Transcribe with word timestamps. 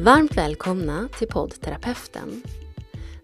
Varmt 0.00 0.36
välkomna 0.36 1.08
till 1.18 1.28
poddterapeuten. 1.28 2.42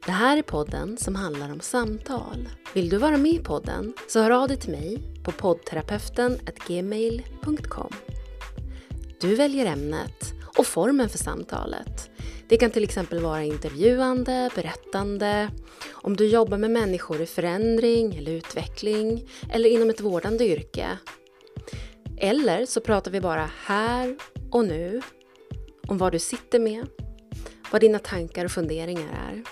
Det 0.06 0.12
här 0.12 0.36
är 0.36 0.42
podden 0.42 0.96
som 0.96 1.14
handlar 1.14 1.52
om 1.52 1.60
samtal. 1.60 2.48
Vill 2.72 2.88
du 2.88 2.96
vara 2.96 3.16
med 3.16 3.32
i 3.32 3.38
podden 3.38 3.94
så 4.08 4.20
hör 4.20 4.30
av 4.30 4.48
dig 4.48 4.56
till 4.56 4.70
mig 4.70 5.02
på 5.24 5.32
poddterapeuten.gmail.com. 5.32 7.92
Du 9.20 9.34
väljer 9.34 9.66
ämnet 9.66 10.34
och 10.58 10.66
formen 10.66 11.08
för 11.08 11.18
samtalet. 11.18 12.10
Det 12.48 12.56
kan 12.56 12.70
till 12.70 12.84
exempel 12.84 13.20
vara 13.20 13.42
intervjuande, 13.42 14.50
berättande, 14.54 15.50
om 15.92 16.16
du 16.16 16.26
jobbar 16.26 16.58
med 16.58 16.70
människor 16.70 17.20
i 17.20 17.26
förändring 17.26 18.16
eller 18.16 18.32
utveckling 18.32 19.28
eller 19.50 19.68
inom 19.68 19.90
ett 19.90 20.00
vårdande 20.00 20.48
yrke. 20.48 20.98
Eller 22.18 22.66
så 22.66 22.80
pratar 22.80 23.10
vi 23.10 23.20
bara 23.20 23.50
här 23.64 24.16
och 24.50 24.64
nu 24.64 25.02
om 25.88 25.98
vad 25.98 26.12
du 26.12 26.18
sitter 26.18 26.58
med, 26.58 26.86
vad 27.72 27.80
dina 27.80 27.98
tankar 27.98 28.44
och 28.44 28.50
funderingar 28.50 29.08
är. 29.28 29.42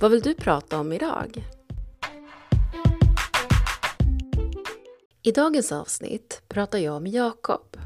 Vad 0.00 0.10
vill 0.10 0.20
du 0.20 0.34
prata 0.34 0.78
om 0.78 0.92
idag? 0.92 1.44
I 5.22 5.32
dagens 5.32 5.72
avsnitt 5.72 6.42
pratar 6.48 6.78
jag 6.78 7.02
med 7.02 7.12
Jakob 7.12 7.76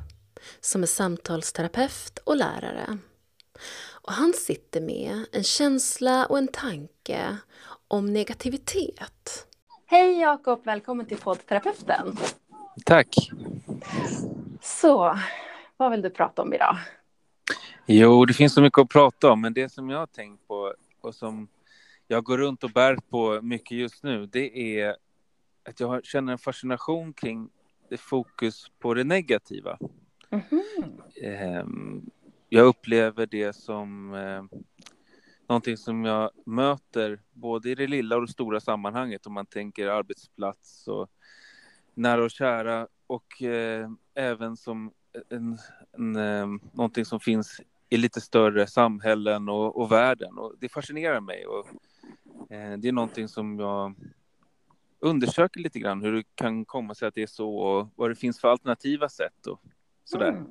som 0.61 0.83
är 0.83 0.87
samtalsterapeut 0.87 2.19
och 2.25 2.37
lärare. 2.37 2.99
Och 3.91 4.13
han 4.13 4.33
sitter 4.33 4.81
med 4.81 5.25
en 5.33 5.45
känsla 5.45 6.27
och 6.27 6.39
en 6.39 6.49
tanke 6.49 7.37
om 7.89 8.13
negativitet. 8.13 9.47
Hej 9.87 10.21
Jakob, 10.21 10.65
välkommen 10.65 11.07
till 11.07 11.19
poddterapeuten. 11.19 12.17
Tack. 12.85 13.31
Så, 14.63 15.19
vad 15.77 15.91
vill 15.91 16.03
du 16.03 16.11
prata 16.11 16.43
om 16.43 16.55
idag? 16.55 16.77
Jo, 17.93 18.25
det 18.25 18.35
finns 18.35 18.55
så 18.55 18.63
mycket 18.63 18.79
att 18.79 18.89
prata 18.89 19.31
om, 19.31 19.41
men 19.41 19.55
det 19.55 19.69
som 19.69 19.91
jag 19.91 19.99
har 19.99 20.07
tänkt 20.07 20.49
på 20.49 20.75
och 21.01 21.15
som 21.15 21.49
jag 22.09 22.25
går 22.25 22.39
runt 22.39 22.65
och 22.65 22.71
bär 22.71 22.97
på 22.97 23.43
mycket 23.43 23.79
just 23.79 24.03
nu, 24.03 24.27
det 24.27 24.79
är 24.79 24.97
att 25.69 25.81
jag 25.81 26.05
känner 26.05 26.33
en 26.33 26.39
fascination 26.39 27.13
kring 27.13 27.49
det 27.89 27.97
fokus 27.97 28.71
på 28.79 28.95
det 28.95 29.05
negativa. 29.05 29.79
Mm 30.31 30.45
-hmm. 30.51 32.11
Jag 32.49 32.67
upplever 32.67 33.27
det 33.27 33.53
som 33.53 34.15
eh, 34.15 34.59
någonting 35.49 35.77
som 35.77 36.05
jag 36.05 36.31
möter 36.47 37.21
både 37.33 37.71
i 37.71 37.75
det 37.75 37.87
lilla 37.87 38.17
och 38.17 38.27
det 38.27 38.33
stora 38.33 38.61
sammanhanget 38.61 39.27
om 39.27 39.33
man 39.33 39.47
tänker 39.47 39.87
arbetsplats 39.87 40.89
och 40.89 41.11
nära 41.95 42.25
och 42.25 42.31
kära 42.31 42.89
och 43.07 43.43
eh, 43.43 43.91
även 44.15 44.57
som 44.57 44.93
en, 45.31 45.59
en, 45.93 46.17
en, 46.17 46.61
någonting 46.73 47.05
som 47.05 47.21
finns 47.21 47.61
i 47.91 47.97
lite 47.97 48.21
större 48.21 48.67
samhällen 48.67 49.49
och, 49.49 49.81
och 49.81 49.93
världen. 49.93 50.39
Och 50.39 50.55
det 50.59 50.69
fascinerar 50.69 51.21
mig. 51.21 51.47
Och, 51.47 51.67
eh, 52.53 52.79
det 52.79 52.89
är 52.89 52.93
någonting 52.93 53.29
som 53.29 53.59
jag 53.59 53.95
undersöker 55.01 55.61
lite 55.61 55.79
grann, 55.79 56.03
hur 56.03 56.13
det 56.13 56.25
kan 56.35 56.65
komma 56.65 56.95
sig 56.95 57.09
att 57.09 57.15
det 57.15 57.23
är 57.23 57.27
så 57.27 57.57
och 57.57 57.89
vad 57.95 58.11
det 58.11 58.15
finns 58.15 58.41
för 58.41 58.49
alternativa 58.49 59.09
sätt 59.09 59.47
och 59.47 59.61
sådär. 60.05 60.29
Mm. 60.29 60.47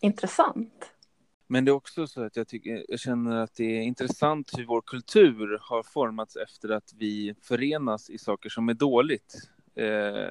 Intressant. 0.00 0.90
Men 1.46 1.64
det 1.64 1.70
är 1.70 1.74
också 1.74 2.06
så 2.06 2.22
att 2.22 2.36
jag, 2.36 2.48
tycker, 2.48 2.84
jag 2.88 3.00
känner 3.00 3.36
att 3.36 3.54
det 3.54 3.78
är 3.78 3.82
intressant 3.82 4.58
hur 4.58 4.64
vår 4.64 4.80
kultur 4.80 5.58
har 5.60 5.82
formats 5.82 6.36
efter 6.36 6.68
att 6.68 6.92
vi 6.96 7.34
förenas 7.42 8.10
i 8.10 8.18
saker 8.18 8.48
som 8.48 8.68
är 8.68 8.74
dåligt. 8.74 9.34
Eh, 9.74 9.84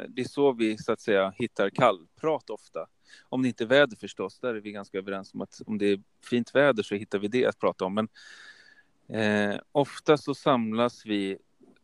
det 0.09 0.21
är 0.21 0.27
så 0.27 0.51
vi 0.51 0.77
så 0.77 0.91
att 0.91 1.01
säga 1.01 1.33
hittar 1.37 1.69
kallprat 1.69 2.49
ofta. 2.49 2.87
Om 3.29 3.41
det 3.41 3.47
inte 3.47 3.63
är 3.63 3.67
väder 3.67 3.97
förstås, 3.97 4.39
där 4.39 4.55
är 4.55 4.61
vi 4.61 4.71
ganska 4.71 4.97
överens 4.97 5.33
om 5.33 5.41
att 5.41 5.61
om 5.65 5.77
det 5.77 5.85
är 5.85 6.01
fint 6.29 6.55
väder 6.55 6.83
så 6.83 6.95
hittar 6.95 7.19
vi 7.19 7.27
det 7.27 7.45
att 7.45 7.59
prata 7.59 7.85
om. 7.85 7.93
Men 7.93 8.07
eh, 9.19 9.59
ofta 9.71 10.17
så 10.17 10.35
samlas 10.35 11.05
vi 11.05 11.37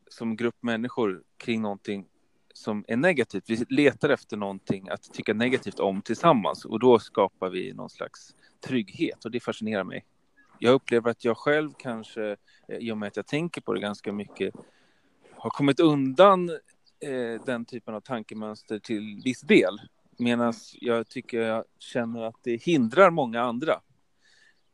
som 0.10 0.36
grupp 0.36 0.64
människor 0.64 1.24
kring 1.38 1.62
någonting 1.62 2.06
som 2.54 2.86
är 2.88 2.98
negativt. 2.98 3.44
Vi 3.48 3.66
letar 3.70 4.10
efter 4.10 4.38
någonting 4.38 4.90
att 4.90 5.14
tycka 5.14 5.34
negativt 5.34 5.80
om 5.80 6.02
tillsammans 6.02 6.66
och 6.66 6.80
då 6.80 7.00
skapar 7.00 7.50
vi 7.50 7.74
någon 7.74 7.90
slags 7.90 8.36
trygghet 8.68 9.26
och 9.26 9.32
det 9.32 9.40
fascinerar 9.40 9.84
mig. 9.84 10.06
Jag 10.60 10.74
upplever 10.74 11.12
att 11.12 11.26
jag 11.26 11.38
själv 11.38 11.72
kanske, 11.78 12.36
eh, 12.68 12.78
i 12.80 12.92
och 12.92 12.98
med 12.98 13.08
att 13.08 13.16
jag 13.16 13.28
tänker 13.28 13.62
på 13.62 13.74
det 13.74 13.80
ganska 13.80 14.12
mycket, 14.12 14.56
har 15.32 15.50
kommit 15.50 15.80
undan 15.80 16.50
eh, 17.00 17.42
den 17.46 17.66
typen 17.66 17.94
av 17.94 18.02
tankemönster 18.02 18.80
till 18.80 19.22
viss 19.24 19.42
del. 19.42 19.80
Medan 20.20 20.54
jag 20.82 21.08
tycker 21.08 21.42
jag 21.42 21.64
känner 21.80 22.24
att 22.24 22.36
det 22.44 22.64
hindrar 22.64 23.10
många 23.10 23.42
andra. 23.42 23.74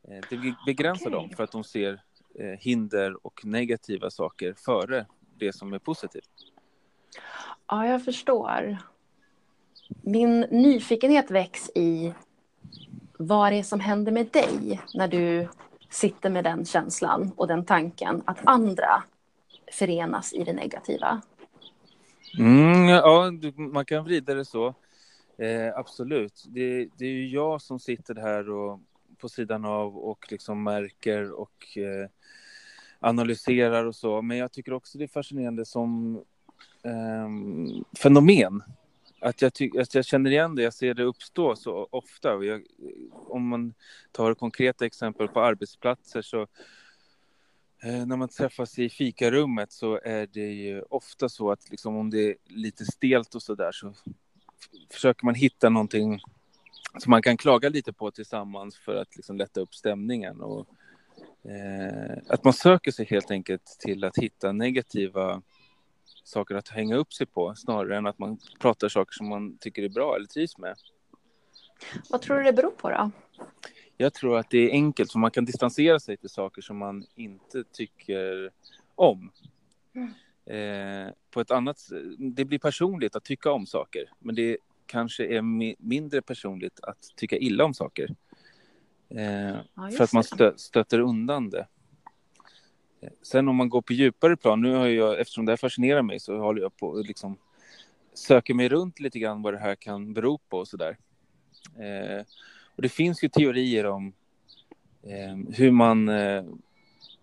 Eh, 0.08 0.24
det 0.30 0.54
begränsar 0.66 1.06
okay. 1.06 1.20
dem 1.20 1.30
för 1.36 1.44
att 1.44 1.52
de 1.52 1.64
ser 1.64 2.02
eh, 2.38 2.58
hinder 2.58 3.26
och 3.26 3.40
negativa 3.44 4.10
saker 4.10 4.54
före 4.56 5.06
det 5.38 5.52
som 5.52 5.72
är 5.72 5.78
positivt. 5.78 6.30
Ja, 7.66 7.86
jag 7.86 8.04
förstår. 8.04 8.78
Min 10.02 10.40
nyfikenhet 10.40 11.30
väcks 11.30 11.70
i 11.74 12.14
vad 13.18 13.52
det 13.52 13.58
är 13.58 13.62
som 13.62 13.80
händer 13.80 14.12
med 14.12 14.26
dig 14.26 14.80
när 14.94 15.08
du 15.08 15.48
sitter 15.90 16.30
med 16.30 16.44
den 16.44 16.64
känslan 16.64 17.32
och 17.36 17.46
den 17.46 17.64
tanken 17.64 18.22
att 18.24 18.38
andra 18.44 19.02
förenas 19.72 20.32
i 20.32 20.44
det 20.44 20.52
negativa. 20.52 21.20
Mm, 22.38 22.88
ja, 22.88 23.32
man 23.56 23.84
kan 23.84 24.04
vrida 24.04 24.34
det 24.34 24.44
så. 24.44 24.74
Eh, 25.38 25.76
absolut. 25.76 26.44
Det, 26.48 26.88
det, 26.98 27.06
är 27.06 27.10
ju 27.10 27.28
jag 27.28 27.62
som 27.62 27.80
sitter 27.80 28.14
här 28.14 28.50
och, 28.50 28.80
på 29.18 29.28
sidan 29.28 29.64
av 29.64 29.96
och 29.98 30.26
liksom 30.30 30.62
märker 30.62 31.30
och 31.32 31.78
eh, 31.78 32.08
analyserar 33.00 33.84
och 33.84 33.96
så. 33.96 34.22
Men 34.22 34.36
jag 34.36 34.52
tycker 34.52 34.72
också 34.72 34.98
det 34.98 35.04
är 35.04 35.08
fascinerande 35.08 35.64
som 35.64 36.16
eh, 36.82 37.28
fenomen. 38.02 38.62
Att 39.20 39.42
jag, 39.42 39.54
ty- 39.54 39.78
att 39.78 39.94
jag 39.94 40.04
känner 40.04 40.30
igen 40.30 40.54
det, 40.54 40.62
jag 40.62 40.74
ser 40.74 40.94
det 40.94 41.02
uppstå 41.02 41.56
så 41.56 41.88
ofta. 41.90 42.44
Jag, 42.44 42.62
om 43.12 43.48
man 43.48 43.74
tar 44.12 44.34
konkreta 44.34 44.86
exempel 44.86 45.28
på 45.28 45.40
arbetsplatser 45.40 46.22
så 46.22 46.42
eh, 47.82 48.06
när 48.06 48.16
man 48.16 48.28
träffas 48.28 48.78
i 48.78 48.88
fikarummet 48.88 49.72
så 49.72 50.00
är 50.04 50.26
det 50.26 50.52
ju 50.52 50.82
ofta 50.82 51.28
så 51.28 51.50
att 51.50 51.70
liksom 51.70 51.96
om 51.96 52.10
det 52.10 52.30
är 52.30 52.36
lite 52.44 52.84
stelt 52.84 53.34
och 53.34 53.42
så 53.42 53.54
där 53.54 53.72
så 53.72 53.94
försöker 54.90 55.24
man 55.24 55.34
hitta 55.34 55.68
någonting 55.68 56.20
som 56.98 57.10
man 57.10 57.22
kan 57.22 57.36
klaga 57.36 57.68
lite 57.68 57.92
på 57.92 58.10
tillsammans 58.10 58.76
för 58.76 58.96
att 58.96 59.16
liksom 59.16 59.36
lätta 59.36 59.60
upp 59.60 59.74
stämningen. 59.74 60.40
Och, 60.40 60.66
eh, 61.50 62.18
att 62.28 62.44
man 62.44 62.52
söker 62.52 62.90
sig 62.90 63.06
helt 63.06 63.30
enkelt 63.30 63.76
till 63.80 64.04
att 64.04 64.18
hitta 64.18 64.52
negativa 64.52 65.42
saker 66.24 66.54
att 66.54 66.68
hänga 66.68 66.96
upp 66.96 67.12
sig 67.12 67.26
på 67.26 67.54
snarare 67.54 67.96
än 67.96 68.06
att 68.06 68.18
man 68.18 68.38
pratar 68.60 68.88
saker 68.88 69.12
som 69.12 69.28
man 69.28 69.58
tycker 69.58 69.82
är 69.82 69.88
bra 69.88 70.16
eller 70.16 70.26
trivs 70.26 70.58
med. 70.58 70.76
Vad 72.10 72.22
tror 72.22 72.36
du 72.36 72.42
det 72.42 72.52
beror 72.52 72.70
på 72.70 72.90
då? 72.90 73.10
Jag 73.96 74.14
tror 74.14 74.38
att 74.38 74.50
det 74.50 74.58
är 74.58 74.70
enkelt, 74.70 75.12
för 75.12 75.18
man 75.18 75.30
kan 75.30 75.44
distansera 75.44 76.00
sig 76.00 76.16
till 76.16 76.28
saker 76.28 76.62
som 76.62 76.76
man 76.76 77.06
inte 77.14 77.64
tycker 77.72 78.50
om. 78.94 79.30
Mm. 79.94 80.14
Eh, 80.46 81.12
på 81.30 81.40
ett 81.40 81.50
annat 81.50 81.78
Det 82.18 82.44
blir 82.44 82.58
personligt 82.58 83.16
att 83.16 83.24
tycka 83.24 83.52
om 83.52 83.66
saker, 83.66 84.10
men 84.18 84.34
det 84.34 84.58
kanske 84.86 85.26
är 85.26 85.42
mindre 85.82 86.22
personligt 86.22 86.80
att 86.82 86.98
tycka 87.16 87.36
illa 87.36 87.64
om 87.64 87.74
saker. 87.74 88.16
Eh, 89.08 89.56
ja, 89.74 89.90
för 89.96 90.04
att 90.04 90.12
man 90.12 90.24
stö 90.24 90.52
stöter 90.56 90.98
undan 91.00 91.50
det. 91.50 91.66
Eh, 93.00 93.10
sen 93.22 93.48
om 93.48 93.56
man 93.56 93.68
går 93.68 93.82
på 93.82 93.92
djupare 93.92 94.36
plan, 94.36 94.60
nu 94.60 94.74
har 94.74 94.86
jag, 94.86 95.20
eftersom 95.20 95.44
det 95.46 95.52
här 95.52 95.56
fascinerar 95.56 96.02
mig 96.02 96.20
så 96.20 96.38
håller 96.38 96.62
jag 96.62 96.76
på 96.76 96.96
att 96.98 97.06
liksom 97.06 97.38
söker 98.14 98.54
mig 98.54 98.68
runt 98.68 99.00
lite 99.00 99.18
grann 99.18 99.42
vad 99.42 99.54
det 99.54 99.58
här 99.58 99.74
kan 99.74 100.14
bero 100.14 100.38
på 100.38 100.58
och 100.58 100.68
sådär. 100.68 100.96
Eh, 101.78 102.24
och 102.76 102.82
det 102.82 102.88
finns 102.88 103.24
ju 103.24 103.28
teorier 103.28 103.86
om 103.86 104.12
eh, 105.02 105.54
hur 105.56 105.70
man 105.70 106.08
eh, 106.08 106.44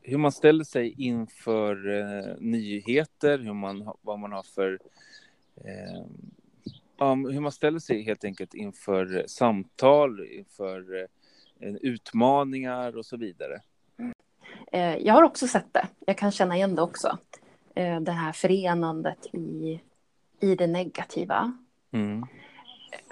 hur 0.04 0.18
man 0.18 0.32
ställer 0.32 0.64
sig 0.64 0.94
inför 0.98 2.00
eh, 2.00 2.36
nyheter, 2.40 3.38
hur 3.38 3.54
man, 3.54 3.92
vad 4.02 4.20
man 4.20 4.32
har 4.32 4.44
för... 4.44 4.80
Eh, 5.56 6.06
hur 7.08 7.40
man 7.40 7.52
ställer 7.52 7.80
sig 7.80 8.04
helt 8.04 8.24
enkelt 8.24 8.54
inför 8.54 9.24
samtal, 9.28 10.28
inför 10.28 11.08
eh, 11.60 11.76
utmaningar 11.82 12.98
och 12.98 13.06
så 13.06 13.18
vidare. 13.18 13.62
Eh, 14.72 14.98
jag 14.98 15.14
har 15.14 15.24
också 15.24 15.48
sett 15.48 15.74
det. 15.74 15.88
Jag 16.06 16.18
kan 16.18 16.32
känna 16.32 16.56
igen 16.56 16.76
det 16.76 16.82
också. 16.82 17.18
Eh, 17.76 18.00
det 18.00 18.12
här 18.12 18.32
förenandet 18.32 19.26
i, 19.34 19.82
i 20.40 20.56
det 20.56 20.68
negativa. 20.68 21.58
Mm. 21.92 22.26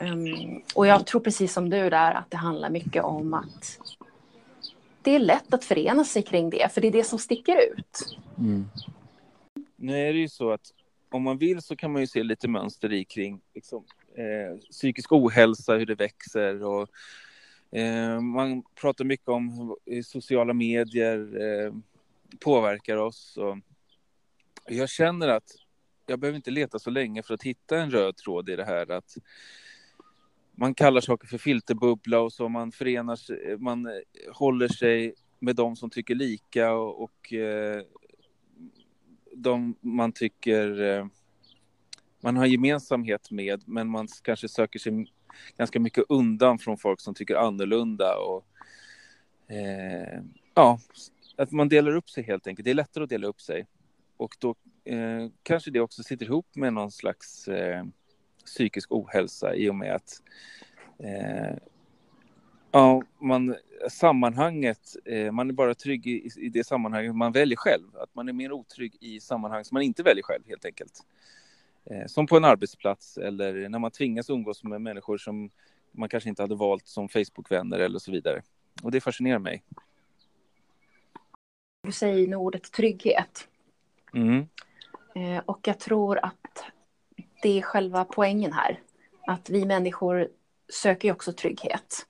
Um, 0.02 0.62
och 0.76 0.88
jag 0.88 1.06
tror 1.06 1.22
precis 1.22 1.54
som 1.54 1.70
du 1.70 1.90
där 1.90 2.14
att 2.14 2.32
det 2.32 2.38
handlar 2.38 2.70
mycket 2.70 3.04
om 3.04 3.34
att 3.34 3.80
det 5.04 5.16
är 5.16 5.20
lätt 5.20 5.54
att 5.54 5.64
förena 5.64 6.04
sig 6.04 6.24
kring 6.24 6.50
det, 6.50 6.74
för 6.74 6.82
det 6.82 6.88
är 6.88 6.92
det 6.92 7.04
som 7.04 7.20
sticker 7.20 7.58
ut. 7.78 8.18
Mm. 8.38 8.66
Nu 9.76 10.08
är 10.08 10.14
det 10.14 10.20
ju 10.20 10.30
så 10.30 10.52
att 10.52 10.74
om 11.10 11.24
man 11.24 11.38
vill 11.38 11.62
så 11.62 11.76
kan 11.76 11.92
man 11.92 12.02
ju 12.02 12.08
se 12.08 12.24
lite 12.24 12.48
mönster 12.48 12.94
i 12.94 13.06
kring 13.06 13.42
liksom, 13.54 13.86
eh, 14.16 14.60
psykisk 14.72 15.12
ohälsa, 15.12 15.74
hur 15.74 15.86
det 15.86 15.96
växer 15.96 16.64
och 16.64 16.90
Eh, 17.72 18.22
man 18.22 18.64
pratar 18.82 19.06
mycket 19.06 19.28
om 19.28 19.76
hur 19.86 20.02
sociala 20.04 20.54
medier 20.54 21.42
eh, 21.42 21.74
påverkar 22.40 22.98
oss. 22.98 23.38
Och 23.38 23.58
jag 24.68 24.90
känner 24.90 25.28
att 25.28 25.52
jag 26.06 26.20
behöver 26.20 26.36
inte 26.36 26.52
leta 26.52 26.80
så 26.80 26.90
länge 26.90 27.24
för 27.24 27.34
att 27.34 27.44
hitta 27.44 27.80
en 27.80 27.92
röd 27.92 28.18
tråd 28.18 28.50
i 28.50 28.56
det 28.56 28.66
här. 28.66 28.92
Att 28.92 29.18
man 30.62 30.74
kallar 30.76 31.02
saker 31.02 31.28
för 31.28 31.38
filterbubbla 31.38 32.20
och 32.20 32.34
så 32.34 32.50
man 32.50 32.72
förenar 32.72 33.16
sig, 33.16 33.58
man 33.58 33.86
eh, 33.86 33.94
håller 34.34 34.68
sig 34.68 35.14
med 35.40 35.56
de 35.56 35.76
som 35.76 35.90
tycker 35.90 36.16
lika 36.16 36.74
och, 36.74 37.04
och 37.04 37.34
eh, 37.34 37.82
de 39.36 39.76
man 39.82 40.12
tycker 40.12 40.82
eh, 40.82 41.06
man 42.20 42.38
har 42.38 42.46
gemensamhet 42.46 43.32
med, 43.32 43.64
men 43.66 43.88
man 43.88 44.08
kanske 44.24 44.48
söker 44.48 44.80
sig 44.80 45.06
ganska 45.58 45.80
mycket 45.80 46.04
undan 46.10 46.60
från 46.60 46.78
folk 46.78 47.02
som 47.02 47.14
tycker 47.14 47.36
annorlunda 47.36 48.18
och 48.18 48.46
eh, 49.54 50.22
ja, 50.54 50.80
att 51.38 51.52
man 51.52 51.70
delar 51.70 51.96
upp 51.96 52.10
sig 52.10 52.24
helt 52.24 52.48
enkelt. 52.48 52.64
Det 52.66 52.72
är 52.72 52.76
lättare 52.76 53.04
att 53.04 53.10
dela 53.10 53.28
upp 53.28 53.42
sig 53.42 53.68
och 54.18 54.36
då 54.40 54.56
eh, 54.86 55.28
kanske 55.44 55.72
det 55.72 55.80
också 55.80 56.04
sitter 56.04 56.26
ihop 56.26 56.56
med 56.56 56.74
någon 56.74 56.92
slags 56.92 57.48
eh, 57.48 57.84
psykisk 58.46 58.92
ohälsa 58.92 59.56
i 59.56 59.70
och 59.70 59.76
med 59.76 59.96
att 59.96 60.22
eh, 61.00 61.58
ja, 62.72 63.04
man, 63.20 63.56
sammanhanget, 63.90 64.96
eh, 65.06 65.32
man 65.32 65.50
är 65.50 65.54
bara 65.54 65.76
trygg 65.76 66.08
i, 66.08 66.30
i, 66.38 66.50
det 66.50 66.64
sammanhanget 66.64 67.16
man 67.16 67.32
väljer 67.32 67.58
själv. 67.58 67.98
Att 67.98 68.16
man 68.16 68.30
är 68.30 68.34
mer 68.34 68.52
otrygg 68.52 68.98
i 69.00 69.20
sammanhang 69.20 69.66
som 69.66 69.76
man 69.76 69.84
inte 69.84 70.04
väljer 70.04 70.24
själv 70.24 70.44
helt 70.48 70.66
enkelt. 70.66 71.06
Eh, 71.86 72.06
som 72.06 72.28
på 72.28 72.38
en 72.38 72.46
arbetsplats 72.46 73.18
eller 73.18 73.70
när 73.70 73.80
man 73.80 73.92
tvingas 73.92 74.30
umgås 74.30 74.64
med 74.64 74.82
människor 74.82 75.18
som 75.18 75.50
man 75.92 76.10
kanske 76.10 76.30
inte 76.30 76.42
hade 76.42 76.56
valt 76.56 76.88
som 76.88 77.10
Facebookvänner 77.10 77.80
eller 77.80 78.00
så 78.00 78.12
vidare. 78.12 78.42
Och 78.84 78.92
det 78.92 79.02
fascinerar 79.02 79.40
mig. 79.40 79.64
Du 81.84 81.92
säger 81.92 82.36
ordet 82.36 82.72
trygghet. 82.72 83.48
Mm. 84.14 84.48
Eh, 85.16 85.44
och 85.46 85.60
jag 85.68 85.80
tror 85.80 86.26
att 86.26 86.41
det 87.42 87.58
är 87.58 87.62
själva 87.62 88.06
poängen 88.06 88.54
här. 88.54 88.80
Att 89.28 89.50
vi 89.50 89.66
människor 89.66 90.28
söker 90.74 91.08
ju 91.08 91.12
också 91.12 91.34
trygghet. 91.34 92.06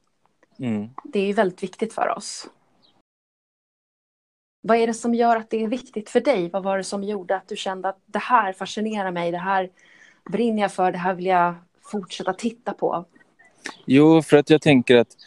Mm. 0.59 0.89
Det 1.03 1.19
är 1.19 1.25
ju 1.25 1.33
väldigt 1.33 1.63
viktigt 1.63 1.93
för 1.93 2.17
oss. 2.17 2.49
Vad 4.61 4.77
är 4.77 4.87
det 4.87 4.93
som 4.93 5.13
gör 5.13 5.35
att 5.37 5.49
det 5.49 5.63
är 5.63 5.67
viktigt 5.67 6.09
för 6.09 6.21
dig? 6.21 6.49
Vad 6.49 6.63
var 6.63 6.77
det 6.77 6.83
som 6.83 7.03
gjorde 7.03 7.35
att 7.35 7.47
du 7.47 7.55
kände 7.55 7.89
att 7.89 7.99
det 8.05 8.19
här 8.19 8.53
fascinerar 8.53 9.11
mig, 9.11 9.31
det 9.31 9.37
här 9.37 9.69
brinner 10.31 10.61
jag 10.61 10.71
för, 10.71 10.91
det 10.91 10.97
här 10.97 11.13
vill 11.13 11.25
jag 11.25 11.55
fortsätta 11.81 12.33
titta 12.33 12.73
på? 12.73 13.05
Jo, 13.85 14.21
för 14.21 14.37
att 14.37 14.49
jag 14.49 14.61
tänker 14.61 14.97
att 14.97 15.17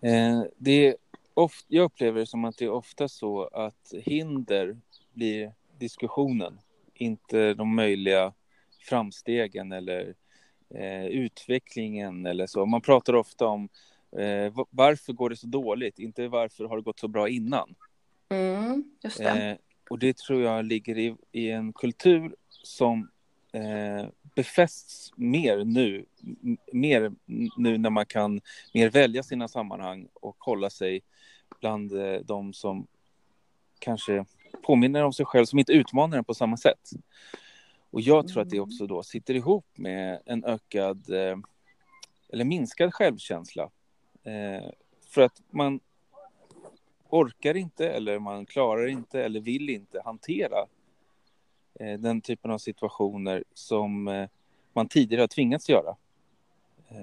eh, 0.00 0.42
det 0.58 0.86
är 0.86 0.96
ofta, 1.34 1.66
jag 1.68 1.84
upplever 1.84 2.20
det 2.20 2.26
som 2.26 2.44
att 2.44 2.56
det 2.56 2.64
är 2.64 2.70
ofta 2.70 3.08
så 3.08 3.44
att 3.44 3.94
hinder 4.04 4.76
blir 5.12 5.52
diskussionen, 5.78 6.58
inte 6.94 7.54
de 7.54 7.74
möjliga 7.74 8.32
framstegen 8.82 9.72
eller 9.72 10.14
eh, 10.74 11.06
utvecklingen 11.06 12.26
eller 12.26 12.46
så. 12.46 12.66
Man 12.66 12.80
pratar 12.80 13.14
ofta 13.14 13.46
om 13.46 13.68
eh, 14.18 14.64
varför 14.70 15.12
går 15.12 15.30
det 15.30 15.36
så 15.36 15.46
dåligt, 15.46 15.98
inte 15.98 16.28
varför 16.28 16.64
har 16.64 16.76
det 16.76 16.82
gått 16.82 17.00
så 17.00 17.08
bra 17.08 17.28
innan. 17.28 17.74
Mm, 18.28 18.84
just 19.02 19.18
det. 19.18 19.50
Eh, 19.50 19.56
och 19.90 19.98
det 19.98 20.16
tror 20.16 20.42
jag 20.42 20.64
ligger 20.64 20.98
i, 20.98 21.16
i 21.32 21.50
en 21.50 21.72
kultur 21.72 22.34
som 22.48 23.10
eh, 23.52 24.06
befästs 24.34 25.12
mer 25.16 25.64
nu, 25.64 26.04
mer 26.72 27.12
nu 27.56 27.78
när 27.78 27.90
man 27.90 28.06
kan 28.06 28.40
mer 28.74 28.90
välja 28.90 29.22
sina 29.22 29.48
sammanhang 29.48 30.08
och 30.14 30.36
hålla 30.38 30.70
sig 30.70 31.00
bland 31.60 31.92
eh, 31.92 32.20
de 32.20 32.52
som 32.52 32.86
kanske 33.78 34.24
påminner 34.62 35.04
om 35.04 35.12
sig 35.12 35.26
själv, 35.26 35.44
som 35.44 35.58
inte 35.58 35.72
utmanar 35.72 36.18
en 36.18 36.24
på 36.24 36.34
samma 36.34 36.56
sätt. 36.56 36.90
Och 37.92 38.00
jag 38.00 38.28
tror 38.28 38.42
att 38.42 38.50
det 38.50 38.56
mm. 38.56 38.68
också 38.68 38.86
då 38.86 39.02
sitter 39.02 39.34
ihop 39.34 39.66
med 39.74 40.20
en 40.24 40.44
ökad 40.44 41.10
eh, 41.10 41.36
eller 42.28 42.44
minskad 42.44 42.94
självkänsla. 42.94 43.70
Eh, 44.24 44.70
för 45.08 45.22
att 45.22 45.42
man 45.50 45.80
orkar 47.08 47.56
inte 47.56 47.88
eller 47.88 48.18
man 48.18 48.46
klarar 48.46 48.86
inte 48.86 49.24
eller 49.24 49.40
vill 49.40 49.70
inte 49.70 50.02
hantera 50.04 50.66
eh, 51.80 51.98
den 51.98 52.20
typen 52.20 52.50
av 52.50 52.58
situationer 52.58 53.44
som 53.54 54.04
man 54.72 54.88
tidigare 54.88 55.22
har 55.22 55.28
tvingats 55.28 55.68
göra. 55.68 55.96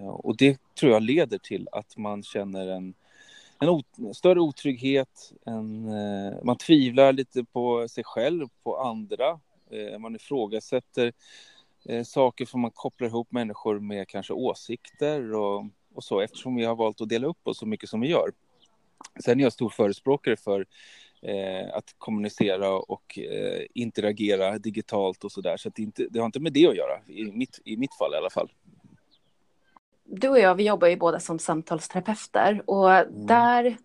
Och 0.08 0.38
det 0.38 0.60
tror 0.80 0.92
jag 0.92 1.02
leder 1.02 1.38
till 1.38 1.68
att 1.72 1.98
man 1.98 2.24
känner 2.24 2.68
en, 2.68 2.94
en 3.60 3.70
ot 3.70 3.86
större 4.14 4.40
otrygghet, 4.40 5.34
en, 5.46 5.86
man 6.44 6.58
tvivlar 6.58 7.14
lite 7.14 7.44
på 7.44 7.88
sig 7.88 8.04
själv, 8.04 8.48
på 8.64 8.78
andra, 8.78 9.40
man 10.00 10.16
ifrågasätter 10.16 11.14
saker 12.06 12.46
för 12.46 12.58
man 12.58 12.72
kopplar 12.72 13.08
ihop 13.08 13.32
människor 13.32 13.80
med 13.80 14.08
kanske 14.08 14.34
åsikter 14.34 15.34
och, 15.34 15.66
och 15.94 16.04
så 16.04 16.20
eftersom 16.20 16.56
vi 16.56 16.66
har 16.66 16.76
valt 16.76 17.02
att 17.02 17.10
dela 17.10 17.28
upp 17.28 17.48
oss 17.48 17.58
så 17.58 17.66
mycket 17.66 17.90
som 17.90 18.02
vi 18.02 18.08
gör. 18.08 18.32
Sen 19.24 19.40
är 19.40 19.44
jag 19.44 19.54
stor 19.54 19.70
förespråkare 19.70 20.38
för 20.38 20.66
eh, 21.22 21.74
att 21.74 21.96
kommunicera 21.98 22.74
och 22.74 23.20
eh, 23.20 23.66
interagera 23.74 24.58
digitalt 24.58 25.24
och 25.24 25.32
så 25.32 25.42
där. 25.42 25.58
Så, 25.58 25.62
så 25.62 25.70
det, 25.76 25.82
inte, 25.82 26.08
det 26.10 26.20
har 26.20 26.26
inte 26.26 26.40
med 26.40 26.54
det 26.54 26.68
att 26.68 26.76
göra, 26.76 27.00
i 27.08 27.32
mitt, 27.32 27.60
i 27.66 27.78
mitt 27.78 27.98
fall 27.98 28.14
i 28.14 28.18
alla 28.18 28.30
fall. 28.30 28.52
Du 30.04 30.30
och 30.30 30.40
jag, 30.40 30.56
vi 30.56 30.68
jobbar 30.68 30.88
ju 30.88 30.96
båda 30.96 31.20
som 31.20 31.40
samtalsterapeuter 31.40 32.64
och 32.66 32.92
mm. 32.92 33.26
där 33.26 33.78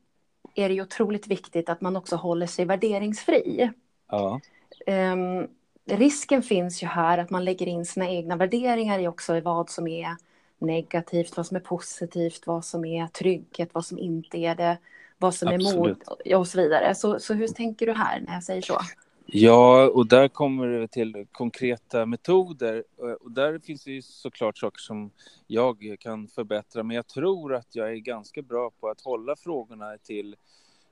är 0.54 0.69
det 0.69 0.75
ju 0.75 0.82
otroligt 0.82 1.26
viktigt 1.26 1.69
att 1.69 1.80
man 1.80 1.96
också 1.96 2.16
håller 2.16 2.46
sig 2.46 2.64
värderingsfri. 2.64 3.70
Ja. 4.08 4.40
Um, 4.87 5.48
risken 5.86 6.42
finns 6.42 6.82
ju 6.82 6.86
här 6.86 7.19
att 7.19 7.31
man 7.31 7.44
lägger 7.44 7.66
in 7.66 7.86
sina 7.86 8.10
egna 8.10 8.36
värderingar 8.36 8.98
i 8.98 9.08
också 9.08 9.40
vad 9.40 9.70
som 9.70 9.86
är 9.86 10.16
negativt, 10.58 11.36
vad 11.36 11.46
som 11.46 11.56
är 11.56 11.60
positivt, 11.60 12.46
vad 12.46 12.64
som 12.64 12.84
är 12.84 13.06
trygghet, 13.06 13.70
vad 13.72 13.86
som 13.86 13.98
inte 13.98 14.38
är 14.38 14.54
det 14.54 14.78
vad 15.19 15.34
som 15.34 15.48
Absolut. 15.48 15.75
är 15.75 15.78
mod 15.78 16.38
och 16.38 16.48
så 16.48 16.62
vidare. 16.62 16.94
Så, 16.94 17.20
så 17.20 17.34
hur 17.34 17.48
tänker 17.48 17.86
du 17.86 17.92
här 17.92 18.20
när 18.20 18.34
jag 18.34 18.42
säger 18.42 18.62
så? 18.62 18.78
Ja, 19.26 19.88
och 19.88 20.06
där 20.06 20.28
kommer 20.28 20.66
det 20.66 20.88
till 20.88 21.26
konkreta 21.32 22.06
metoder. 22.06 22.84
Och 23.20 23.30
där 23.30 23.58
finns 23.58 23.84
det 23.84 23.90
ju 23.90 24.02
såklart 24.02 24.58
saker 24.58 24.80
som 24.80 25.10
jag 25.46 25.96
kan 26.00 26.28
förbättra. 26.28 26.82
Men 26.82 26.96
jag 26.96 27.06
tror 27.06 27.54
att 27.54 27.69
jag 27.72 27.90
är 27.90 27.96
ganska 27.96 28.42
bra 28.42 28.70
på 28.80 28.88
att 28.88 29.00
hålla 29.00 29.37
frågorna 29.37 29.99
till 30.02 30.37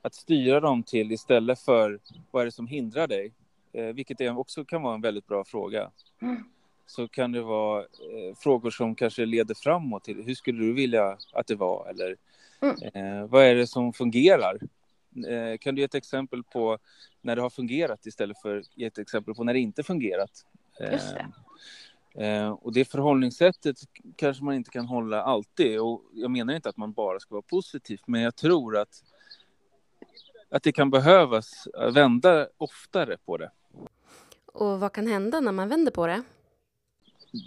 att 0.01 0.13
styra 0.13 0.59
dem 0.59 0.83
till 0.83 1.11
istället 1.11 1.59
för 1.59 1.99
vad 2.31 2.41
är 2.41 2.45
det 2.45 2.51
som 2.51 2.67
hindrar 2.67 3.07
dig? 3.07 3.31
Eh, 3.73 3.85
vilket 3.85 4.31
också 4.31 4.65
kan 4.65 4.81
vara 4.81 4.95
en 4.95 5.01
väldigt 5.01 5.27
bra 5.27 5.45
fråga. 5.45 5.91
Mm. 6.21 6.43
Så 6.85 7.07
kan 7.07 7.31
det 7.31 7.41
vara 7.41 7.81
eh, 7.81 8.35
frågor 8.35 8.71
som 8.71 8.95
kanske 8.95 9.25
leder 9.25 9.55
framåt 9.55 10.03
till 10.03 10.23
hur 10.23 10.35
skulle 10.35 10.59
du 10.59 10.73
vilja 10.73 11.17
att 11.33 11.47
det 11.47 11.55
var? 11.55 11.87
Eller 11.89 12.15
Mm. 12.63 12.75
Eh, 12.93 13.27
vad 13.27 13.43
är 13.43 13.55
det 13.55 13.67
som 13.67 13.93
fungerar? 13.93 14.59
Eh, 15.27 15.57
kan 15.57 15.75
du 15.75 15.81
ge 15.81 15.85
ett 15.85 15.95
exempel 15.95 16.43
på 16.43 16.77
när 17.21 17.35
det 17.35 17.41
har 17.41 17.49
fungerat 17.49 18.05
istället 18.05 18.41
för 18.41 18.63
ge 18.75 18.85
ett 18.85 18.97
exempel 18.97 19.33
på 19.33 19.43
när 19.43 19.53
det 19.53 19.59
inte 19.59 19.83
fungerat? 19.83 20.45
Just 20.91 21.15
det. 21.15 22.25
Eh, 22.25 22.49
och 22.49 22.73
det 22.73 22.85
förhållningssättet 22.85 23.77
kanske 24.15 24.43
man 24.43 24.55
inte 24.55 24.71
kan 24.71 24.85
hålla 24.85 25.21
alltid. 25.21 25.79
Och 25.79 26.01
jag 26.13 26.31
menar 26.31 26.53
inte 26.53 26.69
att 26.69 26.77
man 26.77 26.93
bara 26.93 27.19
ska 27.19 27.35
vara 27.35 27.41
positiv, 27.41 27.99
men 28.05 28.21
jag 28.21 28.35
tror 28.35 28.77
att, 28.77 29.03
att 30.49 30.63
det 30.63 30.71
kan 30.71 30.89
behövas 30.89 31.67
vända 31.93 32.47
oftare 32.57 33.17
på 33.25 33.37
det. 33.37 33.51
Och 34.53 34.79
vad 34.79 34.93
kan 34.93 35.07
hända 35.07 35.39
när 35.39 35.51
man 35.51 35.69
vänder 35.69 35.91
på 35.91 36.07
det? 36.07 36.23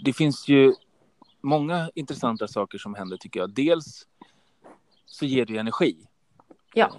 Det 0.05 0.13
finns 0.13 0.49
ju 0.49 0.75
många 1.41 1.91
intressanta 1.95 2.49
saker 2.49 2.79
som 2.79 2.95
händer 2.95 3.17
tycker 3.17 3.41
jag. 3.41 3.51
Dels 3.51 4.07
så 5.07 5.25
ger 5.25 5.47
det 5.47 5.57
energi. 5.57 6.07
Ja. 6.75 6.93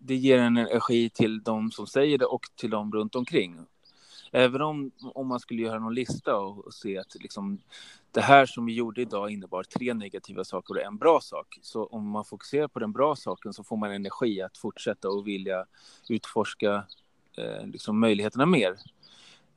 Det 0.00 0.14
ger 0.14 0.38
en 0.38 0.56
energi 0.56 1.10
till 1.10 1.42
de 1.42 1.70
som 1.70 1.86
säger 1.86 2.18
det 2.18 2.24
och 2.24 2.46
till 2.56 2.70
de 2.70 2.92
runt 2.92 3.14
omkring. 3.14 3.58
Även 4.32 4.62
om, 4.62 4.90
om 5.14 5.28
man 5.28 5.40
skulle 5.40 5.62
göra 5.62 5.78
någon 5.78 5.94
lista 5.94 6.36
och, 6.36 6.66
och 6.66 6.74
se 6.74 6.98
att 6.98 7.14
liksom, 7.20 7.58
det 8.10 8.20
här 8.20 8.46
som 8.46 8.66
vi 8.66 8.72
gjorde 8.72 9.02
idag 9.02 9.30
innebar 9.30 9.62
tre 9.62 9.94
negativa 9.94 10.44
saker 10.44 10.74
och 10.74 10.82
en 10.82 10.98
bra 10.98 11.20
sak. 11.20 11.58
Så 11.62 11.86
om 11.86 12.08
man 12.08 12.24
fokuserar 12.24 12.68
på 12.68 12.78
den 12.78 12.92
bra 12.92 13.16
saken 13.16 13.52
så 13.52 13.64
får 13.64 13.76
man 13.76 13.92
energi 13.92 14.42
att 14.42 14.58
fortsätta 14.58 15.08
och 15.08 15.26
vilja 15.26 15.66
utforska 16.08 16.84
eh, 17.36 17.66
liksom 17.66 18.00
möjligheterna 18.00 18.46
mer. 18.46 18.76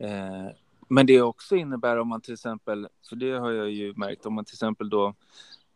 Eh, 0.03 0.50
men 0.88 1.05
det 1.05 1.22
också 1.22 1.55
innebär 1.55 1.98
om 1.98 2.07
man 2.07 2.22
till 2.22 2.33
exempel, 2.33 2.88
för 3.10 3.15
det 3.15 3.31
har 3.31 3.51
jag 3.51 3.72
ju 3.72 3.93
märkt, 3.95 4.25
om 4.25 4.33
man 4.33 4.45
till 4.45 4.55
exempel 4.55 4.89
då 4.89 5.13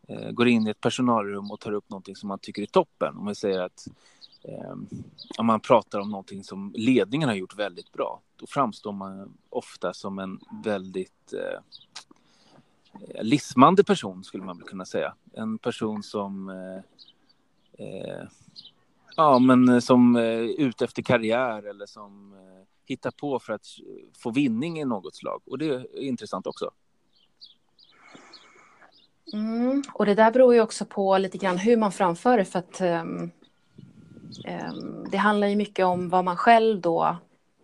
eh, 0.08 0.30
går 0.30 0.48
in 0.48 0.66
i 0.66 0.70
ett 0.70 0.80
personalrum 0.80 1.50
och 1.50 1.60
tar 1.60 1.72
upp 1.72 1.90
någonting 1.90 2.16
som 2.16 2.28
man 2.28 2.38
tycker 2.38 2.62
är 2.62 2.66
toppen. 2.66 3.16
Om 3.16 3.26
vi 3.26 3.34
säger 3.34 3.60
att 3.60 3.86
eh, 4.42 4.76
om 5.38 5.46
man 5.46 5.60
pratar 5.60 6.00
om 6.00 6.10
någonting 6.10 6.44
som 6.44 6.72
ledningen 6.76 7.28
har 7.28 7.36
gjort 7.36 7.58
väldigt 7.58 7.92
bra, 7.92 8.20
då 8.36 8.46
framstår 8.46 8.92
man 8.92 9.38
ofta 9.50 9.92
som 9.92 10.18
en 10.18 10.40
väldigt 10.64 11.32
eh, 11.32 11.60
lismande 13.22 13.84
person, 13.84 14.24
skulle 14.24 14.44
man 14.44 14.58
väl 14.58 14.66
kunna 14.66 14.84
säga. 14.84 15.14
En 15.32 15.58
person 15.58 16.02
som 16.02 16.48
eh, 16.48 17.86
eh, 17.86 18.26
ja, 19.18 19.38
men 19.38 19.82
som 19.82 20.16
eh, 20.16 20.40
ute 20.40 20.84
efter 20.84 21.02
karriär 21.02 21.68
eller 21.68 21.86
som 21.86 22.32
eh, 22.32 22.64
hittar 22.86 23.10
på 23.10 23.38
för 23.38 23.52
att 23.52 23.66
få 24.18 24.30
vinning 24.30 24.80
i 24.80 24.84
något 24.84 25.16
slag. 25.16 25.42
Och 25.46 25.58
det 25.58 25.66
är 25.66 26.02
intressant 26.02 26.46
också. 26.46 26.70
Mm, 29.32 29.82
och 29.92 30.06
det 30.06 30.14
där 30.14 30.30
beror 30.30 30.54
ju 30.54 30.60
också 30.60 30.84
på 30.84 31.18
lite 31.18 31.38
grann 31.38 31.58
hur 31.58 31.76
man 31.76 31.92
framför 31.92 32.38
det 32.38 32.44
för 32.44 32.58
att 32.58 32.80
um, 32.80 33.30
um, 34.48 35.06
det 35.10 35.16
handlar 35.16 35.46
ju 35.46 35.56
mycket 35.56 35.86
om 35.86 36.08
vad 36.08 36.24
man 36.24 36.36
själv 36.36 36.80
då 36.80 37.16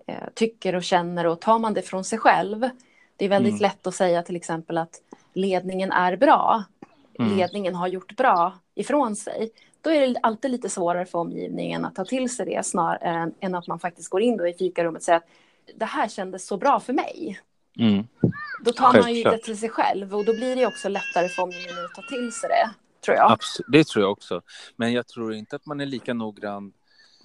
uh, 0.09 0.29
tycker 0.35 0.75
och 0.75 0.83
känner 0.83 1.27
och 1.27 1.41
tar 1.41 1.59
man 1.59 1.75
det 1.75 1.83
från 1.83 2.05
sig 2.05 2.19
själv. 2.19 2.69
Det 3.17 3.25
är 3.25 3.29
väldigt 3.29 3.51
mm. 3.51 3.63
lätt 3.63 3.87
att 3.87 3.95
säga 3.95 4.23
till 4.23 4.37
exempel 4.37 4.79
att 4.79 5.01
ledningen 5.33 5.93
är 5.93 6.17
bra. 6.17 6.65
Mm. 7.19 7.37
Ledningen 7.37 7.75
har 7.75 7.89
gjort 7.89 8.17
bra 8.17 8.53
ifrån 8.75 9.17
sig. 9.17 9.51
Då 9.85 9.91
är 9.91 10.09
det 10.09 10.19
alltid 10.23 10.51
lite 10.51 10.69
svårare 10.69 11.07
för 11.07 11.19
omgivningen 11.19 11.85
att 11.85 11.95
ta 11.95 12.05
till 12.05 12.31
sig 12.31 12.47
det 12.47 12.67
snarare 12.67 13.33
än 13.41 13.55
att 13.55 13.67
man 13.67 13.79
faktiskt 13.79 14.09
går 14.11 14.23
in 14.23 14.37
då 14.37 14.49
i 14.49 14.55
fikarummet 14.55 15.01
och 15.01 15.05
säger 15.05 15.19
att 15.19 15.29
det 15.75 15.85
här 15.85 16.09
kändes 16.09 16.47
så 16.47 16.57
bra 16.57 16.81
för 16.81 16.93
mig. 16.93 17.41
Mm. 17.79 18.07
Då 18.65 18.73
tar 18.73 18.85
Självklart. 18.85 19.05
man 19.05 19.15
ju 19.15 19.23
det 19.23 19.39
till 19.39 19.59
sig 19.59 19.69
själv 19.69 20.15
och 20.15 20.25
då 20.25 20.33
blir 20.33 20.57
det 20.57 20.67
också 20.67 20.89
lättare 20.89 21.29
för 21.29 21.43
omgivningen 21.43 21.85
att 21.85 21.95
ta 21.95 22.03
till 22.03 22.33
sig 22.33 22.49
det, 22.49 22.71
tror 23.05 23.17
jag. 23.17 23.33
Absolut, 23.33 23.67
det 23.73 23.87
tror 23.87 24.03
jag 24.03 24.13
också. 24.13 24.43
Men 24.77 24.93
jag 24.93 25.07
tror 25.07 25.35
inte 25.35 25.57
att 25.57 25.67
man 25.67 25.81
är 25.81 25.87
lika 25.87 26.15
noggrann 26.15 26.73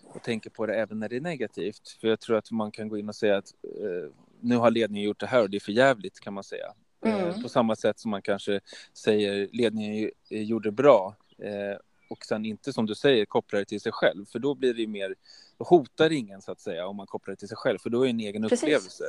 och 0.03 0.23
tänker 0.23 0.49
på 0.49 0.65
det 0.65 0.75
även 0.75 0.99
när 0.99 1.09
det 1.09 1.15
är 1.15 1.21
negativt. 1.21 1.97
För 2.01 2.07
jag 2.07 2.19
tror 2.19 2.37
att 2.37 2.51
man 2.51 2.71
kan 2.71 2.89
gå 2.89 2.97
in 2.97 3.09
och 3.09 3.15
säga 3.15 3.37
att 3.37 3.53
eh, 3.63 4.11
nu 4.39 4.55
har 4.55 4.71
ledningen 4.71 5.07
gjort 5.07 5.19
det 5.19 5.27
här 5.27 5.41
och 5.41 5.49
det 5.49 5.57
är 5.57 5.61
för 5.61 5.71
jävligt 5.71 6.19
kan 6.19 6.33
man 6.33 6.43
säga. 6.43 6.73
Eh, 7.05 7.13
mm. 7.13 7.29
Eh, 7.29 7.41
på 7.41 7.49
samma 7.49 7.75
sätt 7.75 7.99
som 7.99 8.11
man 8.11 8.21
kanske 8.21 8.59
säger 8.93 9.49
ledningen 9.51 10.11
gjorde 10.29 10.71
bra. 10.71 11.15
Eh, 11.43 11.77
och 12.09 12.25
sen 12.25 12.45
inte 12.45 12.73
som 12.73 12.85
du 12.85 12.95
säger 12.95 13.25
koppla 13.25 13.59
det 13.59 13.65
till 13.65 13.81
sig 13.81 13.91
själv, 13.91 14.25
för 14.25 14.39
då 14.39 14.55
blir 14.55 14.73
det 14.73 14.87
mer, 14.87 15.15
då 15.57 15.65
hotar 15.65 16.11
ingen 16.11 16.41
så 16.41 16.51
att 16.51 16.61
säga 16.61 16.87
om 16.87 16.95
man 16.95 17.07
kopplar 17.07 17.31
det 17.31 17.39
till 17.39 17.47
sig 17.47 17.57
själv, 17.57 17.77
för 17.77 17.89
då 17.89 18.01
är 18.01 18.05
det 18.05 18.09
en 18.09 18.19
egen 18.19 18.41
Precis. 18.41 18.63
upplevelse. 18.63 19.03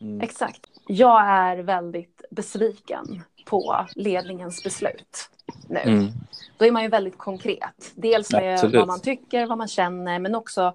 Mm. 0.00 0.20
Exakt. 0.20 0.70
Jag 0.86 1.26
är 1.26 1.56
väldigt 1.56 2.24
besviken 2.30 3.22
på 3.44 3.86
ledningens 3.94 4.64
beslut 4.64 5.30
nu. 5.68 5.80
Mm. 5.80 6.06
Då 6.58 6.64
är 6.64 6.72
man 6.72 6.82
ju 6.82 6.88
väldigt 6.88 7.18
konkret. 7.18 7.92
Dels 7.94 8.32
med 8.32 8.54
Absolut. 8.54 8.76
vad 8.76 8.86
man 8.86 9.00
tycker, 9.00 9.46
vad 9.46 9.58
man 9.58 9.68
känner, 9.68 10.18
men 10.18 10.34
också 10.34 10.74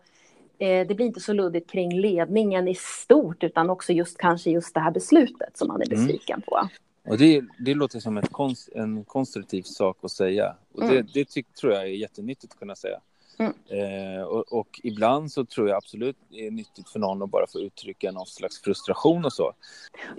eh, 0.58 0.88
det 0.88 0.96
blir 0.96 1.06
inte 1.06 1.20
så 1.20 1.34
luddigt 1.34 1.70
kring 1.70 2.00
ledningen 2.00 2.68
i 2.68 2.76
stort, 2.76 3.44
utan 3.44 3.70
också 3.70 3.94
just 3.94 4.18
kanske 4.18 4.52
just 4.52 4.74
det 4.74 4.80
här 4.80 4.92
beslutet 4.92 5.58
som 5.58 5.68
man 5.68 5.82
är 5.82 5.86
mm. 5.86 6.08
besviken 6.08 6.36
mm. 6.36 6.42
på. 6.42 6.70
Och 7.08 7.17
det, 7.17 7.41
det 7.60 7.74
låter 7.74 8.00
som 8.00 8.17
ett 8.17 8.31
konst, 8.31 8.70
en 8.75 9.03
konstruktiv 9.03 9.63
sak 9.63 9.98
att 10.01 10.12
säga. 10.12 10.55
Och 10.74 10.81
det, 10.81 10.98
mm. 11.00 11.08
det 11.13 11.29
tyck, 11.29 11.53
tror 11.53 11.74
jag 11.74 11.81
är 11.81 11.88
jättenyttigt 11.88 12.53
att 12.53 12.60
kunna 12.60 12.75
säga. 12.75 13.00
Mm. 13.38 13.53
Eh, 13.67 14.24
och, 14.24 14.53
och, 14.53 14.79
ibland 14.84 15.31
så 15.31 15.46
tror 15.46 15.70
jag 15.70 15.77
absolut 15.77 16.17
det 16.29 16.48
är 16.48 16.51
nyttigt 16.51 16.89
för 16.89 17.00
någon 17.00 17.22
att 17.22 17.29
bara 17.29 17.48
få 17.48 17.60
uttrycka 17.60 18.12
någon 18.12 18.25
slags 18.25 18.62
frustration 18.62 19.25
och 19.25 19.34
så. 19.34 19.53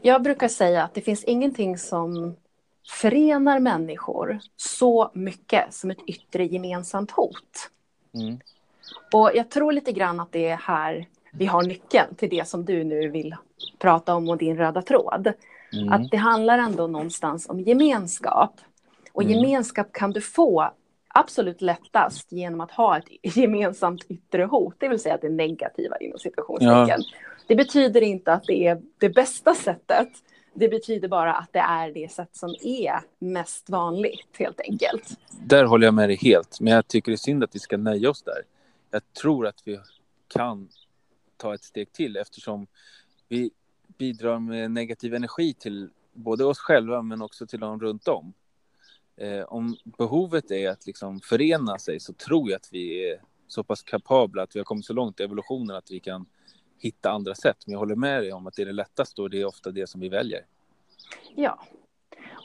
Jag 0.03 0.23
brukar 0.23 0.49
säga 0.49 0.85
att 0.85 0.95
det 0.95 1.01
finns 1.01 1.25
ingenting 1.25 1.79
som 1.79 2.37
förenar 2.89 3.59
människor 3.59 4.39
så 4.57 5.11
mycket 5.15 5.75
som 5.75 5.91
ett 5.91 6.03
yttre 6.07 6.45
gemensamt 6.45 7.11
hot. 7.11 7.71
Mm. 8.15 8.39
Och 9.13 9.31
jag 9.35 9.51
tror 9.51 9.73
lite 9.73 9.93
grann 9.93 10.21
att 10.21 10.33
det 10.33 10.49
är 10.49 10.57
här 10.57 11.09
vi 11.33 11.47
har 11.47 11.63
nyckeln 11.63 12.15
till 12.15 12.31
det 12.31 12.49
som 12.49 12.65
du 12.65 12.85
nu 12.85 13.09
vill 13.09 13.37
prata 13.79 14.15
om 14.15 14.29
och 14.29 14.39
din 14.39 14.57
röda 14.57 14.83
tråd. 14.83 15.33
Mm. 15.73 15.93
Att 15.93 16.11
det 16.11 16.17
handlar 16.17 16.59
ändå 16.59 16.87
någonstans 16.87 17.49
om 17.49 17.61
gemenskap. 17.61 18.61
Och 19.13 19.23
mm. 19.23 19.35
gemenskap 19.35 19.93
kan 19.93 20.11
du 20.11 20.21
få 20.21 20.73
absolut 21.09 21.61
lättast 21.61 22.33
genom 22.33 22.61
att 22.61 22.71
ha 22.71 22.99
ett 22.99 23.05
gemensamt 23.37 24.05
yttre 24.09 24.45
hot, 24.45 24.75
det 24.79 24.89
vill 24.89 24.99
säga 24.99 25.19
det 25.23 25.29
negativa 25.29 25.97
inom 25.97 26.19
situationstecken. 26.19 27.03
Ja. 27.11 27.19
Det 27.47 27.57
betyder 27.57 28.01
inte 28.01 28.33
att 28.33 28.45
det 28.45 28.67
är 28.67 28.83
det 28.99 29.09
bästa 29.09 29.55
sättet. 29.55 30.09
Det 30.55 30.69
betyder 30.69 31.09
bara 31.09 31.35
att 31.35 31.53
det 31.53 31.59
är 31.59 31.93
det 31.93 32.13
sätt 32.13 32.29
som 32.33 32.55
är 32.63 33.01
mest 33.19 33.71
vanligt, 33.71 34.29
helt 34.39 34.61
enkelt. 34.61 35.19
Där 35.31 35.65
håller 35.65 35.87
jag 35.87 35.95
med 35.95 36.09
dig 36.09 36.17
helt, 36.17 36.61
men 36.61 36.73
jag 36.73 36.89
tycker 36.89 37.13
det 37.13 37.15
är 37.15 37.17
synd 37.17 37.45
att 37.45 37.55
vi 37.55 37.59
ska 37.59 37.77
nöja 37.77 38.11
oss 38.11 38.23
där. 38.23 38.43
Jag 38.91 39.13
tror 39.13 39.47
att 39.47 39.63
vi 39.65 39.79
kan 40.29 40.69
ta 41.37 41.55
ett 41.55 41.65
steg 41.65 41.93
till 41.93 42.17
eftersom 42.17 42.67
vi 43.29 43.51
bidrar 44.03 44.39
med 44.39 44.71
negativ 44.71 45.15
energi 45.15 45.55
till 45.55 45.91
både 46.13 46.45
oss 46.45 46.59
själva 46.59 47.03
men 47.03 47.23
också 47.23 47.47
till 47.47 47.61
de 47.61 47.81
runt 47.81 48.09
om. 48.09 48.33
Eh, 49.17 49.43
om 49.43 49.77
behovet 49.85 50.51
är 50.51 50.71
att 50.71 50.87
liksom 50.87 51.21
förena 51.21 51.79
sig 51.79 52.01
så 52.01 52.13
tror 52.13 52.51
jag 52.51 52.57
att 52.57 52.69
vi 52.73 53.11
är 53.11 53.21
så 53.49 53.65
pass 53.65 53.83
kapabla 53.83 54.43
att 54.43 54.57
vi 54.57 54.61
har 54.61 54.65
kommit 54.65 54.85
så 54.85 54.93
långt 54.93 55.21
i 55.21 55.23
evolutionen 55.23 55.77
att 55.77 55.91
vi 55.91 56.01
kan 56.01 56.27
hitta 56.79 57.11
andra 57.11 57.35
sätt. 57.35 57.57
Men 57.67 57.73
jag 57.73 57.79
håller 57.79 57.95
med 57.95 58.23
dig 58.23 58.33
om 58.33 58.47
att 58.47 58.55
det 58.55 58.63
är 58.63 58.67
det 58.67 58.73
lättaste 58.73 59.23
och 59.23 59.31
det 59.31 59.41
är 59.41 59.45
ofta 59.45 59.71
det 59.71 59.87
som 59.87 60.01
vi 60.01 60.09
väljer. 60.09 60.47
Ja, 61.35 61.63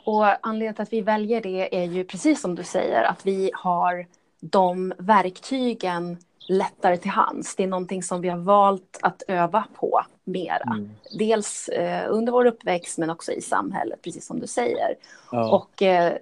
och 0.05 0.47
anledningen 0.47 0.73
till 0.73 0.83
att 0.83 0.93
vi 0.93 1.01
väljer 1.01 1.41
det 1.41 1.83
är 1.83 1.85
ju 1.85 2.03
precis 2.03 2.41
som 2.41 2.55
du 2.55 2.63
säger 2.63 3.03
att 3.03 3.25
vi 3.25 3.51
har 3.53 4.07
de 4.39 4.93
verktygen 4.97 6.17
lättare 6.47 6.97
till 6.97 7.11
hands. 7.11 7.55
Det 7.55 7.63
är 7.63 7.67
någonting 7.67 8.03
som 8.03 8.21
vi 8.21 8.29
har 8.29 8.37
valt 8.37 8.99
att 9.01 9.23
öva 9.27 9.63
på 9.73 10.01
mera. 10.23 10.63
Mm. 10.63 10.89
Dels 11.19 11.69
eh, 11.69 12.05
under 12.09 12.31
vår 12.31 12.45
uppväxt 12.45 12.97
men 12.97 13.09
också 13.09 13.31
i 13.31 13.41
samhället, 13.41 14.01
precis 14.01 14.25
som 14.25 14.39
du 14.39 14.47
säger. 14.47 14.95
Ja. 15.31 15.55
Och 15.55 15.81
eh, 15.81 16.13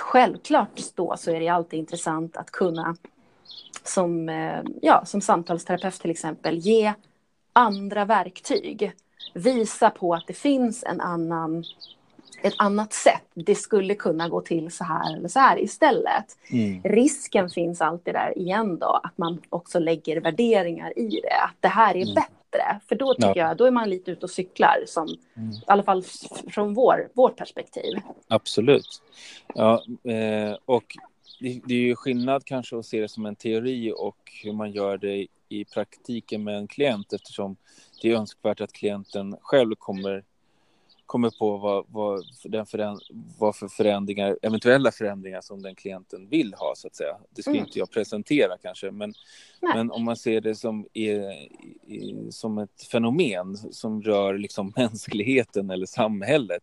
självklart 0.00 0.80
då 0.94 1.14
så 1.18 1.30
är 1.30 1.40
det 1.40 1.48
alltid 1.48 1.78
intressant 1.78 2.36
att 2.36 2.50
kunna 2.50 2.96
som, 3.84 4.28
eh, 4.28 4.62
ja, 4.82 5.04
som 5.04 5.20
samtalsterapeut 5.20 5.94
till 5.94 6.10
exempel 6.10 6.58
ge 6.58 6.92
andra 7.52 8.04
verktyg. 8.04 8.92
Visa 9.34 9.90
på 9.90 10.14
att 10.14 10.26
det 10.26 10.32
finns 10.32 10.84
en 10.84 11.00
annan 11.00 11.64
ett 12.42 12.54
annat 12.58 12.92
sätt. 12.92 13.22
Det 13.34 13.54
skulle 13.54 13.94
kunna 13.94 14.28
gå 14.28 14.40
till 14.40 14.70
så 14.70 14.84
här 14.84 15.16
eller 15.16 15.28
så 15.28 15.40
här 15.40 15.62
istället. 15.62 16.24
Mm. 16.50 16.82
Risken 16.82 17.50
finns 17.50 17.80
alltid 17.80 18.14
där 18.14 18.38
igen 18.38 18.78
då, 18.78 19.00
att 19.02 19.18
man 19.18 19.40
också 19.48 19.78
lägger 19.78 20.20
värderingar 20.20 20.98
i 20.98 21.08
det. 21.08 21.42
Att 21.44 21.56
det 21.60 21.68
här 21.68 21.96
är 21.96 22.02
mm. 22.02 22.14
bättre. 22.14 22.80
För 22.88 22.94
då 22.94 23.14
tycker 23.14 23.36
ja. 23.36 23.48
jag, 23.48 23.56
då 23.56 23.64
är 23.64 23.70
man 23.70 23.90
lite 23.90 24.10
ute 24.10 24.26
och 24.26 24.30
cyklar, 24.30 24.84
som, 24.86 25.08
mm. 25.36 25.50
i 25.50 25.62
alla 25.66 25.82
fall 25.82 26.04
från 26.50 26.74
vår, 26.74 27.08
vårt 27.14 27.36
perspektiv. 27.36 28.00
Absolut. 28.28 29.02
Ja, 29.54 29.84
eh, 30.04 30.56
och 30.64 30.96
det, 31.40 31.60
det 31.64 31.74
är 31.74 31.78
ju 31.78 31.96
skillnad 31.96 32.44
kanske 32.44 32.78
att 32.78 32.86
se 32.86 33.00
det 33.00 33.08
som 33.08 33.26
en 33.26 33.36
teori 33.36 33.92
och 33.96 34.16
hur 34.44 34.52
man 34.52 34.72
gör 34.72 34.98
det 34.98 35.26
i 35.48 35.64
praktiken 35.64 36.44
med 36.44 36.56
en 36.56 36.68
klient 36.68 37.12
eftersom 37.12 37.56
det 38.02 38.12
är 38.12 38.16
önskvärt 38.16 38.60
att 38.60 38.72
klienten 38.72 39.36
själv 39.40 39.74
kommer 39.78 40.24
kommer 41.12 41.30
på 41.30 41.56
vad, 41.56 41.84
vad, 41.88 42.24
den 42.44 42.66
föränd, 42.66 43.00
vad 43.38 43.56
för 43.56 43.68
förändringar, 43.68 44.38
eventuella 44.42 44.92
förändringar 44.92 45.40
som 45.40 45.62
den 45.62 45.74
klienten 45.74 46.28
vill 46.28 46.54
ha 46.54 46.72
så 46.76 46.86
att 46.86 46.96
säga. 46.96 47.16
Det 47.30 47.42
ska 47.42 47.50
mm. 47.50 47.64
inte 47.64 47.78
jag 47.78 47.90
presentera 47.90 48.56
kanske, 48.62 48.90
men, 48.90 49.14
men 49.60 49.90
om 49.90 50.04
man 50.04 50.16
ser 50.16 50.40
det 50.40 50.54
som, 50.54 50.86
är, 50.92 51.32
som 52.30 52.58
ett 52.58 52.82
fenomen 52.90 53.56
som 53.56 54.02
rör 54.02 54.38
liksom 54.38 54.72
mänskligheten 54.76 55.70
eller 55.70 55.86
samhället 55.86 56.62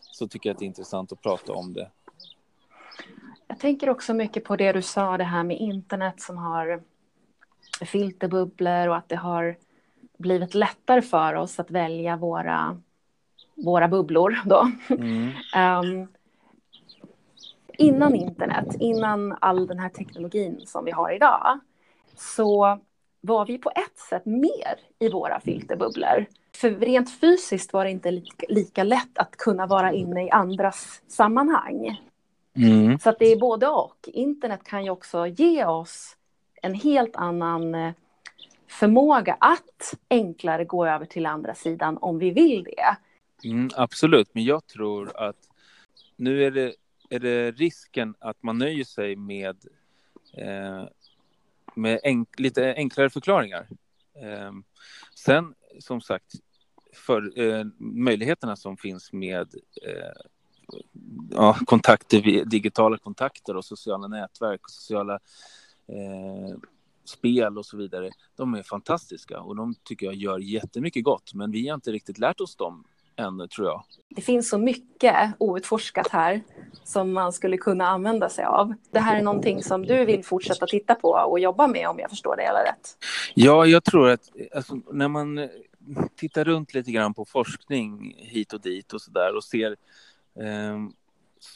så 0.00 0.28
tycker 0.28 0.48
jag 0.48 0.54
att 0.54 0.58
det 0.58 0.64
är 0.64 0.66
intressant 0.66 1.12
att 1.12 1.22
prata 1.22 1.52
om 1.52 1.72
det. 1.72 1.90
Jag 3.48 3.58
tänker 3.58 3.90
också 3.90 4.14
mycket 4.14 4.44
på 4.44 4.56
det 4.56 4.72
du 4.72 4.82
sa, 4.82 5.16
det 5.16 5.24
här 5.24 5.44
med 5.44 5.58
internet 5.58 6.20
som 6.20 6.36
har 6.36 6.82
filterbubblor 7.84 8.88
och 8.88 8.96
att 8.96 9.08
det 9.08 9.16
har 9.16 9.56
blivit 10.18 10.54
lättare 10.54 11.02
för 11.02 11.34
oss 11.34 11.60
att 11.60 11.70
välja 11.70 12.16
våra 12.16 12.80
våra 13.64 13.88
bubblor 13.88 14.40
då. 14.44 14.70
Mm. 14.88 15.28
um, 15.56 16.08
innan 17.78 18.14
internet, 18.14 18.76
innan 18.80 19.36
all 19.40 19.66
den 19.66 19.78
här 19.78 19.88
teknologin 19.88 20.60
som 20.66 20.84
vi 20.84 20.90
har 20.90 21.12
idag, 21.12 21.60
så 22.16 22.78
var 23.20 23.46
vi 23.46 23.58
på 23.58 23.70
ett 23.70 23.98
sätt 23.98 24.26
mer 24.26 24.78
i 24.98 25.08
våra 25.08 25.40
filterbubblor. 25.40 26.26
För 26.56 26.70
rent 26.70 27.20
fysiskt 27.20 27.72
var 27.72 27.84
det 27.84 27.90
inte 27.90 28.10
lika, 28.10 28.46
lika 28.48 28.84
lätt 28.84 29.18
att 29.18 29.36
kunna 29.36 29.66
vara 29.66 29.92
inne 29.92 30.26
i 30.26 30.30
andras 30.30 31.02
sammanhang. 31.08 32.00
Mm. 32.56 32.98
Så 32.98 33.14
det 33.18 33.26
är 33.26 33.36
både 33.36 33.68
och. 33.68 33.96
Internet 34.06 34.64
kan 34.64 34.84
ju 34.84 34.90
också 34.90 35.26
ge 35.26 35.64
oss 35.64 36.16
en 36.62 36.74
helt 36.74 37.16
annan 37.16 37.74
eh, 37.74 37.92
förmåga 38.68 39.36
att 39.40 39.94
enklare 40.10 40.64
gå 40.64 40.86
över 40.86 41.06
till 41.06 41.26
andra 41.26 41.54
sidan 41.54 41.98
om 42.00 42.18
vi 42.18 42.30
vill 42.30 42.64
det. 42.64 42.96
Mm, 43.44 43.70
absolut, 43.74 44.34
men 44.34 44.44
jag 44.44 44.66
tror 44.66 45.16
att 45.16 45.48
nu 46.16 46.44
är 46.44 46.50
det, 46.50 46.74
är 47.10 47.18
det 47.18 47.50
risken 47.50 48.14
att 48.18 48.42
man 48.42 48.58
nöjer 48.58 48.84
sig 48.84 49.16
med, 49.16 49.56
eh, 50.32 50.84
med 51.74 52.00
enk, 52.02 52.40
lite 52.40 52.74
enklare 52.74 53.10
förklaringar. 53.10 53.68
Eh, 54.14 54.52
sen, 55.14 55.54
som 55.78 56.00
sagt, 56.00 56.34
för 56.92 57.38
eh, 57.40 57.64
möjligheterna 57.78 58.56
som 58.56 58.76
finns 58.76 59.12
med 59.12 59.54
eh, 59.82 60.22
ja, 61.30 61.58
kontakter, 61.66 62.44
digitala 62.44 62.98
kontakter 62.98 63.56
och 63.56 63.64
sociala 63.64 64.08
nätverk 64.08 64.64
och 64.64 64.70
sociala 64.70 65.14
eh, 65.86 66.58
spel 67.04 67.58
och 67.58 67.66
så 67.66 67.76
vidare. 67.76 68.10
De 68.36 68.54
är 68.54 68.62
fantastiska 68.62 69.40
och 69.40 69.56
de 69.56 69.74
tycker 69.84 70.06
jag 70.06 70.14
gör 70.14 70.38
jättemycket 70.38 71.04
gott, 71.04 71.34
men 71.34 71.50
vi 71.50 71.68
har 71.68 71.74
inte 71.74 71.92
riktigt 71.92 72.18
lärt 72.18 72.40
oss 72.40 72.56
dem 72.56 72.84
ännu 73.16 73.46
tror 73.46 73.68
jag. 73.68 73.82
Det 74.08 74.22
finns 74.22 74.48
så 74.48 74.58
mycket 74.58 75.14
outforskat 75.38 76.08
här 76.08 76.42
som 76.84 77.12
man 77.12 77.32
skulle 77.32 77.56
kunna 77.56 77.86
använda 77.86 78.28
sig 78.28 78.44
av. 78.44 78.74
Det 78.90 78.98
här 78.98 79.16
är 79.16 79.22
någonting 79.22 79.62
som 79.62 79.86
du 79.86 80.04
vill 80.04 80.24
fortsätta 80.24 80.66
titta 80.66 80.94
på 80.94 81.08
och 81.08 81.40
jobba 81.40 81.66
med 81.66 81.88
om 81.88 81.98
jag 81.98 82.10
förstår 82.10 82.36
det 82.36 82.42
hela 82.42 82.62
rätt. 82.62 82.96
Ja, 83.34 83.66
jag 83.66 83.84
tror 83.84 84.10
att 84.10 84.30
alltså, 84.54 84.74
när 84.92 85.08
man 85.08 85.48
tittar 86.16 86.44
runt 86.44 86.74
lite 86.74 86.90
grann 86.90 87.14
på 87.14 87.24
forskning 87.24 88.14
hit 88.18 88.52
och 88.52 88.60
dit 88.60 88.92
och 88.92 89.00
så 89.00 89.10
där 89.10 89.36
och 89.36 89.44
ser 89.44 89.76
eh, 90.40 90.78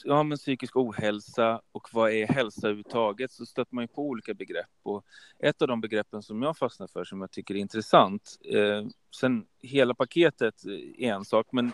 ja, 0.04 0.22
men 0.22 0.38
psykisk 0.38 0.76
ohälsa 0.76 1.60
och 1.72 1.88
vad 1.92 2.10
är 2.10 2.26
hälsa 2.26 2.66
överhuvudtaget 2.66 3.30
så 3.30 3.46
stöter 3.46 3.74
man 3.74 3.84
ju 3.84 3.88
på 3.88 4.02
olika 4.02 4.34
begrepp. 4.34 4.70
Och 4.82 5.04
ett 5.38 5.62
av 5.62 5.68
de 5.68 5.80
begreppen 5.80 6.22
som 6.22 6.42
jag 6.42 6.56
fastnar 6.56 6.86
för 6.86 7.04
som 7.04 7.20
jag 7.20 7.30
tycker 7.30 7.54
är 7.54 7.58
intressant, 7.58 8.38
eh, 8.44 8.86
sen 9.20 9.46
hela 9.62 9.94
paketet 9.94 10.64
är 10.98 11.12
en 11.12 11.24
sak, 11.24 11.46
men 11.52 11.72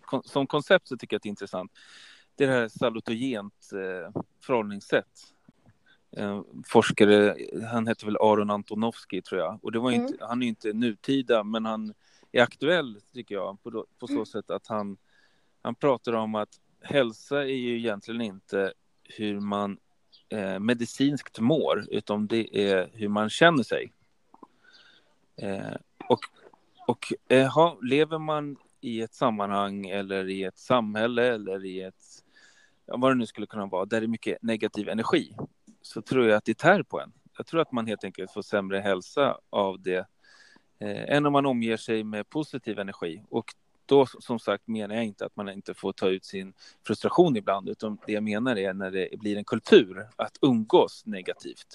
kon 0.00 0.22
som 0.22 0.46
koncept 0.46 0.88
så 0.88 0.96
tycker 0.96 1.14
jag 1.14 1.18
att 1.18 1.22
det 1.22 1.26
är 1.26 1.30
intressant, 1.30 1.72
det 2.36 2.44
är 2.44 2.48
det 2.48 2.54
här 2.54 2.68
salutogent 2.68 3.70
eh, 3.72 4.22
förhållningssätt. 4.40 5.32
Eh, 6.16 6.42
forskare, 6.66 7.36
han 7.70 7.86
heter 7.86 8.06
väl 8.06 8.16
Aron 8.16 8.50
Antonovsky 8.50 9.22
tror 9.22 9.40
jag, 9.40 9.58
och 9.62 9.72
det 9.72 9.78
var 9.78 9.90
inte, 9.90 10.14
mm. 10.14 10.28
han 10.28 10.42
är 10.42 10.46
inte 10.46 10.72
nutida, 10.72 11.44
men 11.44 11.64
han 11.64 11.94
är 12.32 12.42
aktuell 12.42 13.00
tycker 13.14 13.34
jag 13.34 13.62
på, 13.62 13.86
på 13.98 14.06
så 14.06 14.12
mm. 14.12 14.26
sätt 14.26 14.50
att 14.50 14.66
han, 14.66 14.96
han 15.62 15.74
pratar 15.74 16.12
om 16.12 16.34
att 16.34 16.60
hälsa 16.82 17.42
är 17.42 17.56
ju 17.56 17.78
egentligen 17.78 18.20
inte 18.20 18.72
hur 19.04 19.40
man 19.40 19.78
eh, 20.28 20.58
medicinskt 20.58 21.38
mår, 21.38 21.86
utan 21.90 22.26
det 22.26 22.70
är 22.72 22.90
hur 22.92 23.08
man 23.08 23.30
känner 23.30 23.62
sig. 23.62 23.92
Eh, 25.36 25.76
och 26.08 26.20
och 26.86 27.12
eh, 27.28 27.74
lever 27.82 28.18
man 28.18 28.56
i 28.80 29.00
ett 29.00 29.14
sammanhang 29.14 29.86
eller 29.86 30.28
i 30.28 30.44
ett 30.44 30.58
samhälle 30.58 31.34
eller 31.34 31.64
i 31.64 31.82
ett, 31.82 32.04
ja, 32.86 32.96
vad 32.96 33.10
det 33.10 33.14
nu 33.14 33.26
skulle 33.26 33.46
kunna 33.46 33.66
vara, 33.66 33.84
där 33.84 34.00
det 34.00 34.06
är 34.06 34.08
mycket 34.08 34.42
negativ 34.42 34.88
energi, 34.88 35.36
så 35.82 36.02
tror 36.02 36.26
jag 36.26 36.36
att 36.36 36.44
det 36.44 36.58
tär 36.58 36.82
på 36.82 37.00
en. 37.00 37.12
Jag 37.36 37.46
tror 37.46 37.60
att 37.60 37.72
man 37.72 37.86
helt 37.86 38.04
enkelt 38.04 38.32
får 38.32 38.42
sämre 38.42 38.78
hälsa 38.78 39.38
av 39.50 39.80
det 39.82 40.06
eh, 40.78 41.16
än 41.16 41.26
om 41.26 41.32
man 41.32 41.46
omger 41.46 41.76
sig 41.76 42.04
med 42.04 42.28
positiv 42.28 42.78
energi. 42.78 43.22
Och 43.28 43.54
då 43.86 44.06
som 44.06 44.38
sagt 44.38 44.68
menar 44.68 44.94
jag 44.94 45.04
inte 45.04 45.26
att 45.26 45.36
man 45.36 45.48
inte 45.48 45.74
får 45.74 45.92
ta 45.92 46.08
ut 46.08 46.24
sin 46.24 46.52
frustration 46.86 47.36
ibland, 47.36 47.68
utan 47.68 47.98
det 48.06 48.12
jag 48.12 48.22
menar 48.22 48.58
är 48.58 48.72
när 48.72 48.90
det 48.90 49.08
blir 49.18 49.36
en 49.36 49.44
kultur 49.44 50.08
att 50.16 50.38
umgås 50.40 51.02
negativt. 51.06 51.74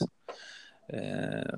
Eh, 0.89 1.57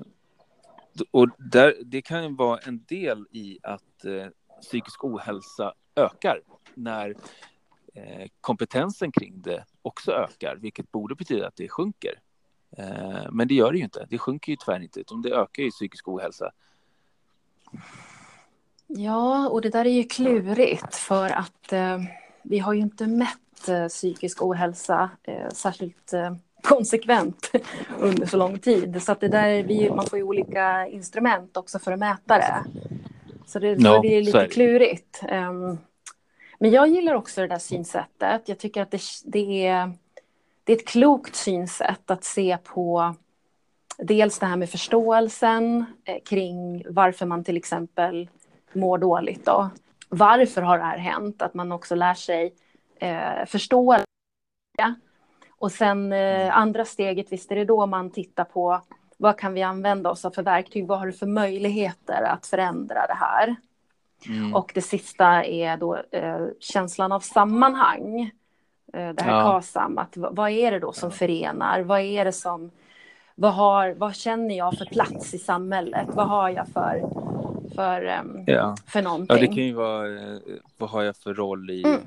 och 1.10 1.28
där, 1.38 1.74
det 1.84 2.02
kan 2.02 2.24
ju 2.24 2.34
vara 2.34 2.58
en 2.58 2.84
del 2.84 3.26
i 3.30 3.58
att 3.62 4.04
eh, 4.04 4.26
psykisk 4.60 5.04
ohälsa 5.04 5.74
ökar 5.96 6.42
när 6.74 7.14
eh, 7.94 8.28
kompetensen 8.40 9.12
kring 9.12 9.42
det 9.42 9.64
också 9.82 10.12
ökar, 10.12 10.56
vilket 10.56 10.92
borde 10.92 11.14
betyda 11.14 11.46
att 11.46 11.56
det 11.56 11.68
sjunker. 11.68 12.20
Eh, 12.76 13.32
men 13.32 13.48
det 13.48 13.54
gör 13.54 13.72
det 13.72 13.78
ju 13.78 13.84
inte. 13.84 14.06
Det 14.10 14.18
sjunker 14.18 14.52
ju 14.52 14.56
tyvärr 14.56 14.80
inte, 14.80 15.00
utan 15.00 15.22
det 15.22 15.30
ökar 15.30 15.62
ju 15.62 15.70
psykisk 15.70 16.08
ohälsa. 16.08 16.52
Ja, 18.96 19.48
och 19.48 19.60
det 19.62 19.68
där 19.68 19.84
är 19.84 19.90
ju 19.90 20.04
klurigt 20.04 20.94
för 20.94 21.30
att 21.30 21.72
eh, 21.72 21.98
vi 22.42 22.58
har 22.58 22.72
ju 22.72 22.80
inte 22.80 23.06
mätt 23.06 23.68
eh, 23.68 23.86
psykisk 23.88 24.42
ohälsa 24.42 25.10
eh, 25.22 25.48
särskilt 25.48 26.12
eh, 26.12 26.34
konsekvent 26.62 27.50
under 27.98 28.26
så 28.26 28.36
lång 28.36 28.58
tid. 28.58 29.02
Så 29.02 29.12
att 29.12 29.20
det 29.20 29.28
där, 29.28 29.62
vi, 29.62 29.90
man 29.90 30.06
får 30.06 30.18
ju 30.18 30.24
olika 30.24 30.86
instrument 30.86 31.56
också 31.56 31.78
för 31.78 31.92
att 31.92 31.98
mäta 31.98 32.38
det. 32.38 32.64
Så 33.46 33.58
det, 33.58 33.76
no, 33.76 34.02
det 34.02 34.16
är 34.16 34.22
lite 34.22 34.48
klurigt. 34.48 35.22
Um, 35.22 35.78
men 36.58 36.70
jag 36.70 36.88
gillar 36.88 37.14
också 37.14 37.40
det 37.40 37.46
där 37.46 37.58
synsättet. 37.58 38.42
Jag 38.48 38.58
tycker 38.58 38.82
att 38.82 38.90
det, 38.90 39.00
det, 39.24 39.66
är, 39.66 39.92
det 40.64 40.72
är 40.72 40.76
ett 40.76 40.88
klokt 40.88 41.36
synsätt 41.36 42.10
att 42.10 42.24
se 42.24 42.58
på 42.64 43.14
dels 43.98 44.38
det 44.38 44.46
här 44.46 44.56
med 44.56 44.70
förståelsen 44.70 45.84
eh, 46.04 46.22
kring 46.24 46.84
varför 46.88 47.26
man 47.26 47.44
till 47.44 47.56
exempel 47.56 48.28
mår 48.74 48.98
dåligt. 48.98 49.46
Då. 49.46 49.70
Varför 50.08 50.62
har 50.62 50.78
det 50.78 50.84
här 50.84 50.98
hänt? 50.98 51.42
Att 51.42 51.54
man 51.54 51.72
också 51.72 51.94
lär 51.94 52.14
sig 52.14 52.54
eh, 53.00 53.46
förstå. 53.46 53.96
Och 55.58 55.72
sen 55.72 56.12
eh, 56.12 56.56
andra 56.56 56.84
steget, 56.84 57.32
visst 57.32 57.52
är 57.52 57.56
det 57.56 57.64
då 57.64 57.86
man 57.86 58.10
tittar 58.10 58.44
på 58.44 58.80
vad 59.16 59.38
kan 59.38 59.54
vi 59.54 59.62
använda 59.62 60.10
oss 60.10 60.24
av 60.24 60.30
för 60.30 60.42
verktyg? 60.42 60.86
Vad 60.86 60.98
har 60.98 61.06
du 61.06 61.12
för 61.12 61.26
möjligheter 61.26 62.22
att 62.22 62.46
förändra 62.46 63.06
det 63.06 63.14
här? 63.14 63.56
Mm. 64.28 64.54
Och 64.54 64.72
det 64.74 64.82
sista 64.82 65.44
är 65.44 65.76
då 65.76 65.96
eh, 66.10 66.46
känslan 66.60 67.12
av 67.12 67.20
sammanhang. 67.20 68.30
Eh, 68.92 69.08
det 69.08 69.22
här 69.22 69.38
ja. 69.38 69.42
KASAM, 69.42 69.98
att 69.98 70.16
vad 70.16 70.50
är 70.50 70.70
det 70.70 70.78
då 70.78 70.92
som 70.92 71.10
förenar? 71.10 71.80
Vad 71.80 72.00
är 72.00 72.24
det 72.24 72.32
som, 72.32 72.70
vad, 73.34 73.54
har, 73.54 73.94
vad 73.94 74.14
känner 74.14 74.56
jag 74.56 74.78
för 74.78 74.84
plats 74.84 75.34
i 75.34 75.38
samhället? 75.38 76.08
Vad 76.12 76.28
har 76.28 76.48
jag 76.48 76.68
för, 76.68 77.02
för, 77.74 78.20
um, 78.20 78.44
ja. 78.46 78.76
för 78.86 79.02
någonting? 79.02 79.36
Ja, 79.36 79.40
det 79.40 79.46
kan 79.46 79.64
ju 79.64 79.72
vara, 79.72 80.32
eh, 80.34 80.38
vad 80.78 80.90
har 80.90 81.02
jag 81.02 81.16
för 81.16 81.34
roll 81.34 81.70
i 81.70 81.82
mm. 81.82 82.00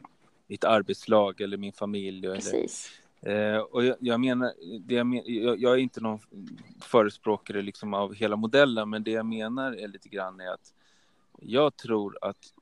ett 0.48 0.64
arbetslag 0.64 1.42
eller 1.42 1.58
min 1.58 1.74
familj? 1.74 2.22
Precis. 2.22 2.92
Eller, 3.22 3.54
eh, 3.56 3.60
och 3.60 3.86
jag, 3.86 3.96
jag 4.00 4.20
menar, 4.20 4.54
det 4.80 4.96
jag, 4.96 5.08
men, 5.08 5.22
jag, 5.26 5.60
jag, 5.60 5.74
är 5.74 5.78
inte 5.78 6.02
någon 6.02 6.20
förespråkare 6.82 7.62
liksom 7.62 7.94
av 7.94 8.14
hela 8.14 8.36
modellen, 8.36 8.90
men 8.90 9.04
det 9.04 9.12
jag 9.12 9.26
menar 9.26 9.72
är 9.72 9.88
lite 9.88 10.10
grann 10.10 10.40
är 10.40 10.54
att 10.54 10.74
jag 11.40 11.76
tror 11.76 12.18
att 12.22 12.54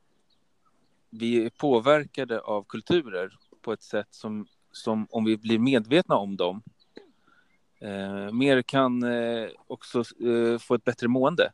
vi 1.09 1.45
är 1.45 1.49
påverkade 1.49 2.39
av 2.39 2.63
kulturer 2.63 3.37
på 3.61 3.73
ett 3.73 3.83
sätt 3.83 4.07
som, 4.11 4.47
som 4.71 5.07
om 5.09 5.25
vi 5.25 5.37
blir 5.37 5.59
medvetna 5.59 6.15
om 6.15 6.35
dem, 6.35 6.61
eh, 7.79 8.31
mer 8.31 8.61
kan 8.61 9.03
eh, 9.03 9.49
också 9.67 9.99
eh, 9.99 10.57
få 10.59 10.75
ett 10.75 10.83
bättre 10.83 11.07
mående. 11.07 11.51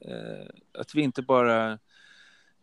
Eh, 0.00 0.80
att 0.80 0.94
vi 0.94 1.02
inte 1.02 1.22
bara 1.22 1.72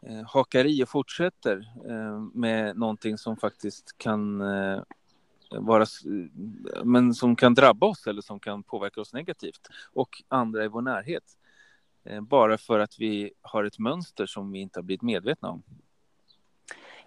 eh, 0.04 0.24
hakar 0.28 0.66
i 0.66 0.84
och 0.84 0.90
fortsätter 0.90 1.72
eh, 1.90 2.20
med 2.34 2.78
någonting 2.78 3.18
som 3.18 3.38
faktiskt 3.38 3.98
kan 3.98 4.42
eh, 4.42 4.82
vara, 5.52 5.86
men 6.84 7.14
som 7.14 7.36
kan 7.36 7.54
drabba 7.54 7.88
oss 7.88 8.08
eller 8.08 8.22
som 8.22 8.40
kan 8.40 8.64
påverka 8.64 9.02
oss 9.02 9.14
negativt 9.14 9.70
och 9.94 10.24
andra 10.28 10.66
i 10.66 10.68
vår 10.68 10.82
närhet. 10.82 11.24
Eh, 12.06 12.22
bara 12.22 12.58
för 12.58 12.80
att 12.80 13.00
vi 13.00 13.32
har 13.42 13.64
ett 13.64 13.80
mönster 13.80 14.26
som 14.26 14.52
vi 14.52 14.60
inte 14.60 14.80
har 14.80 14.84
blivit 14.84 15.02
medvetna 15.02 15.50
om. 15.50 15.64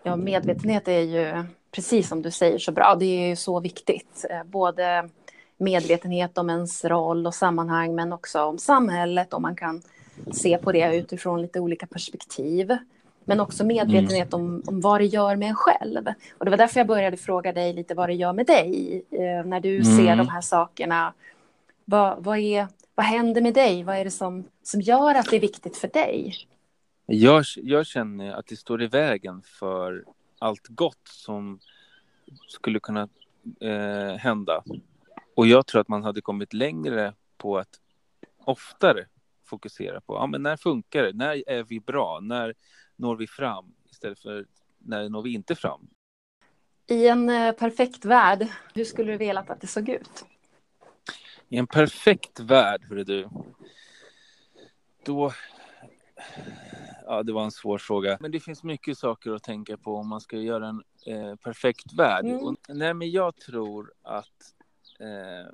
Ja, 0.02 0.16
medvetenhet 0.16 0.88
är 0.88 1.00
ju 1.00 1.44
precis 1.70 2.08
som 2.08 2.22
du 2.22 2.30
säger 2.30 2.58
så 2.58 2.72
bra. 2.72 2.94
Det 2.94 3.04
är 3.04 3.28
ju 3.28 3.36
så 3.36 3.60
viktigt. 3.60 4.24
Både 4.44 5.10
medvetenhet 5.56 6.38
om 6.38 6.50
ens 6.50 6.84
roll 6.84 7.26
och 7.26 7.34
sammanhang, 7.34 7.94
men 7.94 8.12
också 8.12 8.42
om 8.42 8.58
samhället, 8.58 9.34
om 9.34 9.42
man 9.42 9.56
kan 9.56 9.82
se 10.32 10.58
på 10.58 10.72
det 10.72 10.96
utifrån 10.96 11.42
lite 11.42 11.60
olika 11.60 11.86
perspektiv. 11.86 12.76
Men 13.24 13.40
också 13.40 13.64
medvetenhet 13.64 14.34
mm. 14.34 14.44
om, 14.44 14.62
om 14.66 14.80
vad 14.80 15.00
det 15.00 15.04
gör 15.04 15.36
med 15.36 15.48
en 15.48 15.54
själv. 15.54 16.06
Och 16.38 16.44
det 16.44 16.50
var 16.50 16.58
därför 16.58 16.80
jag 16.80 16.86
började 16.86 17.16
fråga 17.16 17.52
dig 17.52 17.72
lite 17.72 17.94
vad 17.94 18.08
det 18.08 18.14
gör 18.14 18.32
med 18.32 18.46
dig 18.46 19.02
eh, 19.10 19.46
när 19.46 19.60
du 19.60 19.76
mm. 19.76 19.96
ser 19.96 20.16
de 20.16 20.28
här 20.28 20.40
sakerna. 20.40 21.12
Vad, 21.84 22.24
vad, 22.24 22.38
är, 22.38 22.68
vad 22.94 23.06
händer 23.06 23.40
med 23.40 23.54
dig? 23.54 23.84
Vad 23.84 23.96
är 23.96 24.04
det 24.04 24.10
som, 24.10 24.44
som 24.62 24.80
gör 24.80 25.14
att 25.14 25.30
det 25.30 25.36
är 25.36 25.40
viktigt 25.40 25.76
för 25.76 25.88
dig? 25.88 26.34
Jag, 27.06 27.44
jag 27.56 27.86
känner 27.86 28.32
att 28.32 28.46
det 28.46 28.56
står 28.56 28.82
i 28.82 28.86
vägen 28.86 29.42
för 29.42 30.04
allt 30.38 30.68
gott 30.68 31.08
som 31.08 31.58
skulle 32.48 32.80
kunna 32.80 33.08
eh, 33.60 34.16
hända. 34.18 34.62
Och 35.34 35.46
jag 35.46 35.66
tror 35.66 35.80
att 35.80 35.88
man 35.88 36.02
hade 36.02 36.20
kommit 36.20 36.52
längre 36.52 37.12
på 37.36 37.58
att 37.58 37.80
oftare 38.44 39.06
fokusera 39.46 40.00
på. 40.00 40.14
Ja, 40.14 40.26
men 40.26 40.42
när 40.42 40.56
funkar 40.56 41.02
det? 41.02 41.12
När 41.12 41.48
är 41.48 41.62
vi 41.62 41.80
bra? 41.80 42.20
När 42.22 42.54
når 42.96 43.16
vi 43.16 43.26
fram? 43.26 43.74
Istället 43.90 44.18
för 44.18 44.46
när 44.78 45.08
når 45.08 45.22
vi 45.22 45.34
inte 45.34 45.54
fram? 45.54 45.88
I 46.86 47.08
en 47.08 47.28
eh, 47.28 47.52
perfekt 47.52 48.04
värld, 48.04 48.48
hur 48.74 48.84
skulle 48.84 49.12
du 49.12 49.18
vilja 49.18 49.40
att 49.40 49.60
det 49.60 49.66
såg 49.66 49.88
ut? 49.88 50.24
I 51.48 51.56
en 51.56 51.66
perfekt 51.66 52.40
värld, 52.40 52.84
hörru 52.88 53.04
du. 53.04 53.28
Då... 55.04 55.32
Ja, 57.06 57.22
det 57.22 57.32
var 57.32 57.44
en 57.44 57.50
svår 57.50 57.78
fråga. 57.78 58.18
Men 58.20 58.30
det 58.30 58.40
finns 58.40 58.62
mycket 58.62 58.98
saker 58.98 59.32
att 59.32 59.42
tänka 59.42 59.76
på 59.76 59.96
om 59.96 60.08
man 60.08 60.20
ska 60.20 60.36
göra 60.36 60.68
en 60.68 60.82
eh, 61.06 61.36
perfekt 61.36 61.92
värld. 61.92 62.24
Mm. 62.24 62.38
Och, 62.38 62.56
nej, 62.68 62.94
men 62.94 63.10
jag 63.10 63.36
tror 63.36 63.92
att 64.02 64.54
eh, 65.00 65.52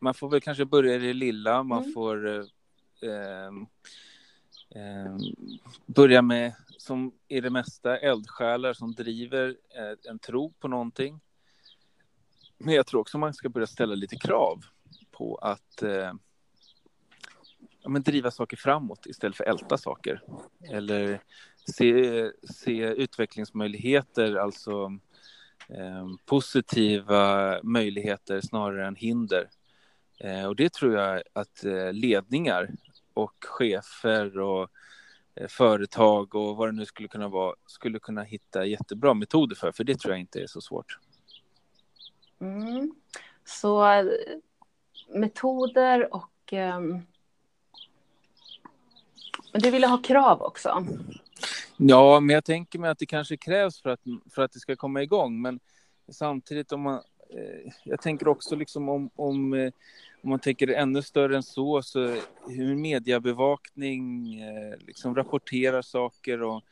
man 0.00 0.14
får 0.14 0.28
väl 0.28 0.40
kanske 0.40 0.64
börja 0.64 0.94
i 0.94 0.98
det 0.98 1.12
lilla. 1.12 1.62
Man 1.62 1.82
mm. 1.82 1.92
får 1.92 2.28
eh, 2.28 2.44
ehm, 3.02 3.66
eh, 4.74 5.16
börja 5.86 6.22
med, 6.22 6.54
som 6.78 7.12
i 7.28 7.40
det 7.40 7.50
mesta, 7.50 7.98
eldsjälar 7.98 8.72
som 8.72 8.94
driver 8.94 9.48
eh, 9.48 10.10
en 10.10 10.18
tro 10.18 10.52
på 10.52 10.68
någonting. 10.68 11.20
Men 12.58 12.74
jag 12.74 12.86
tror 12.86 13.00
också 13.00 13.18
man 13.18 13.34
ska 13.34 13.48
börja 13.48 13.66
ställa 13.66 13.94
lite 13.94 14.16
krav 14.16 14.64
på 15.10 15.36
att 15.36 15.82
eh, 15.82 16.12
ja, 17.82 17.88
men 17.88 18.02
driva 18.02 18.30
saker 18.30 18.56
framåt 18.56 19.06
istället 19.06 19.36
för 19.36 19.44
älta 19.44 19.78
saker. 19.78 20.22
Eller 20.70 21.20
se, 21.76 22.30
se 22.42 22.84
utvecklingsmöjligheter, 22.84 24.34
alltså 24.34 24.98
eh, 25.68 26.06
positiva 26.26 27.58
möjligheter 27.62 28.40
snarare 28.40 28.86
än 28.86 28.96
hinder. 28.96 29.48
Eh, 30.20 30.46
och 30.46 30.56
det 30.56 30.72
tror 30.72 30.94
jag 30.94 31.22
att 31.32 31.64
eh, 31.64 31.92
ledningar 31.92 32.70
och 33.14 33.44
chefer 33.44 34.38
och 34.38 34.68
eh, 35.34 35.48
företag 35.48 36.34
och 36.34 36.56
vad 36.56 36.68
det 36.68 36.72
nu 36.72 36.86
skulle 36.86 37.08
kunna 37.08 37.28
vara 37.28 37.54
skulle 37.66 37.98
kunna 37.98 38.22
hitta 38.22 38.64
jättebra 38.64 39.14
metoder 39.14 39.56
för, 39.56 39.72
för 39.72 39.84
det 39.84 39.94
tror 39.94 40.12
jag 40.12 40.20
inte 40.20 40.42
är 40.42 40.46
så 40.46 40.60
svårt. 40.60 40.98
Mm. 42.40 42.94
Så 43.44 43.86
metoder 45.08 46.14
och... 46.14 46.52
Um... 46.52 47.06
Men 49.52 49.62
du 49.62 49.70
ville 49.70 49.86
ha 49.86 50.02
krav 50.02 50.42
också? 50.42 50.86
Ja, 51.76 52.20
men 52.20 52.34
jag 52.34 52.44
tänker 52.44 52.78
mig 52.78 52.90
att 52.90 52.98
det 52.98 53.06
kanske 53.06 53.36
krävs 53.36 53.82
för 53.82 53.90
att, 53.90 54.00
för 54.34 54.42
att 54.42 54.52
det 54.52 54.60
ska 54.60 54.76
komma 54.76 55.02
igång. 55.02 55.42
Men 55.42 55.60
samtidigt 56.08 56.72
om 56.72 56.80
man... 56.80 57.02
Eh, 57.30 57.72
jag 57.84 58.02
tänker 58.02 58.28
också 58.28 58.56
liksom 58.56 58.88
om, 58.88 59.10
om, 59.14 59.52
eh, 59.52 59.72
om 60.22 60.30
man 60.30 60.38
tänker 60.38 60.68
ännu 60.68 61.02
större 61.02 61.36
än 61.36 61.42
så, 61.42 61.82
så 61.82 62.16
hur 62.48 62.76
mediebevakning 62.76 64.34
eh, 64.40 64.74
liksom 64.78 65.14
rapporterar 65.14 65.82
saker 65.82 66.42
och, 66.42 66.64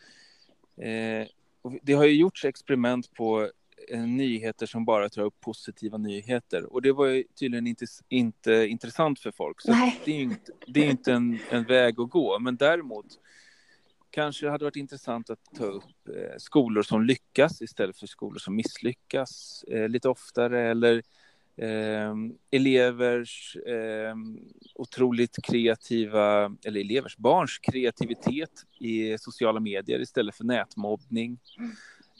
eh, 0.85 1.27
och 1.63 1.73
det 1.83 1.93
har 1.93 2.05
ju 2.05 2.17
gjorts 2.17 2.45
experiment 2.45 3.15
på 3.15 3.51
Eh, 3.91 4.01
nyheter 4.01 4.67
som 4.67 4.85
bara 4.85 5.09
tar 5.09 5.23
upp 5.23 5.41
positiva 5.41 5.99
nyheter. 5.99 6.73
Och 6.73 6.83
det 6.83 6.93
var 6.93 7.07
ju 7.07 7.25
tydligen 7.39 7.67
inte, 7.67 7.87
inte 8.09 8.53
intressant 8.53 9.21
för 9.21 9.31
folk. 9.31 9.61
Så 9.61 9.71
Nej. 9.71 10.01
det 10.05 10.11
är 10.11 10.17
ju 10.17 10.23
inte, 10.23 10.53
det 10.67 10.87
är 10.87 10.91
inte 10.91 11.13
en, 11.13 11.39
en 11.51 11.65
väg 11.65 12.01
att 12.01 12.11
gå. 12.11 12.39
Men 12.39 12.57
däremot 12.57 13.07
kanske 14.11 14.47
det 14.47 14.51
hade 14.51 14.65
varit 14.65 14.77
intressant 14.77 15.31
att 15.31 15.45
ta 15.59 15.65
upp 15.65 16.09
eh, 16.09 16.37
skolor 16.39 16.83
som 16.83 17.03
lyckas 17.03 17.63
istället 17.63 17.97
för 17.97 18.07
skolor 18.07 18.39
som 18.39 18.57
misslyckas 18.57 19.65
eh, 19.69 19.89
lite 19.89 20.09
oftare. 20.09 20.71
Eller 20.71 21.03
eh, 21.59 22.15
elevers 22.51 23.57
eh, 23.57 24.15
otroligt 24.75 25.37
kreativa, 25.43 26.57
eller 26.65 26.81
elevers 26.81 27.17
barns 27.17 27.59
kreativitet 27.59 28.51
i 28.81 29.19
sociala 29.19 29.61
medier 29.61 30.01
istället 30.01 30.35
för 30.35 30.45
nätmobbning. 30.45 31.39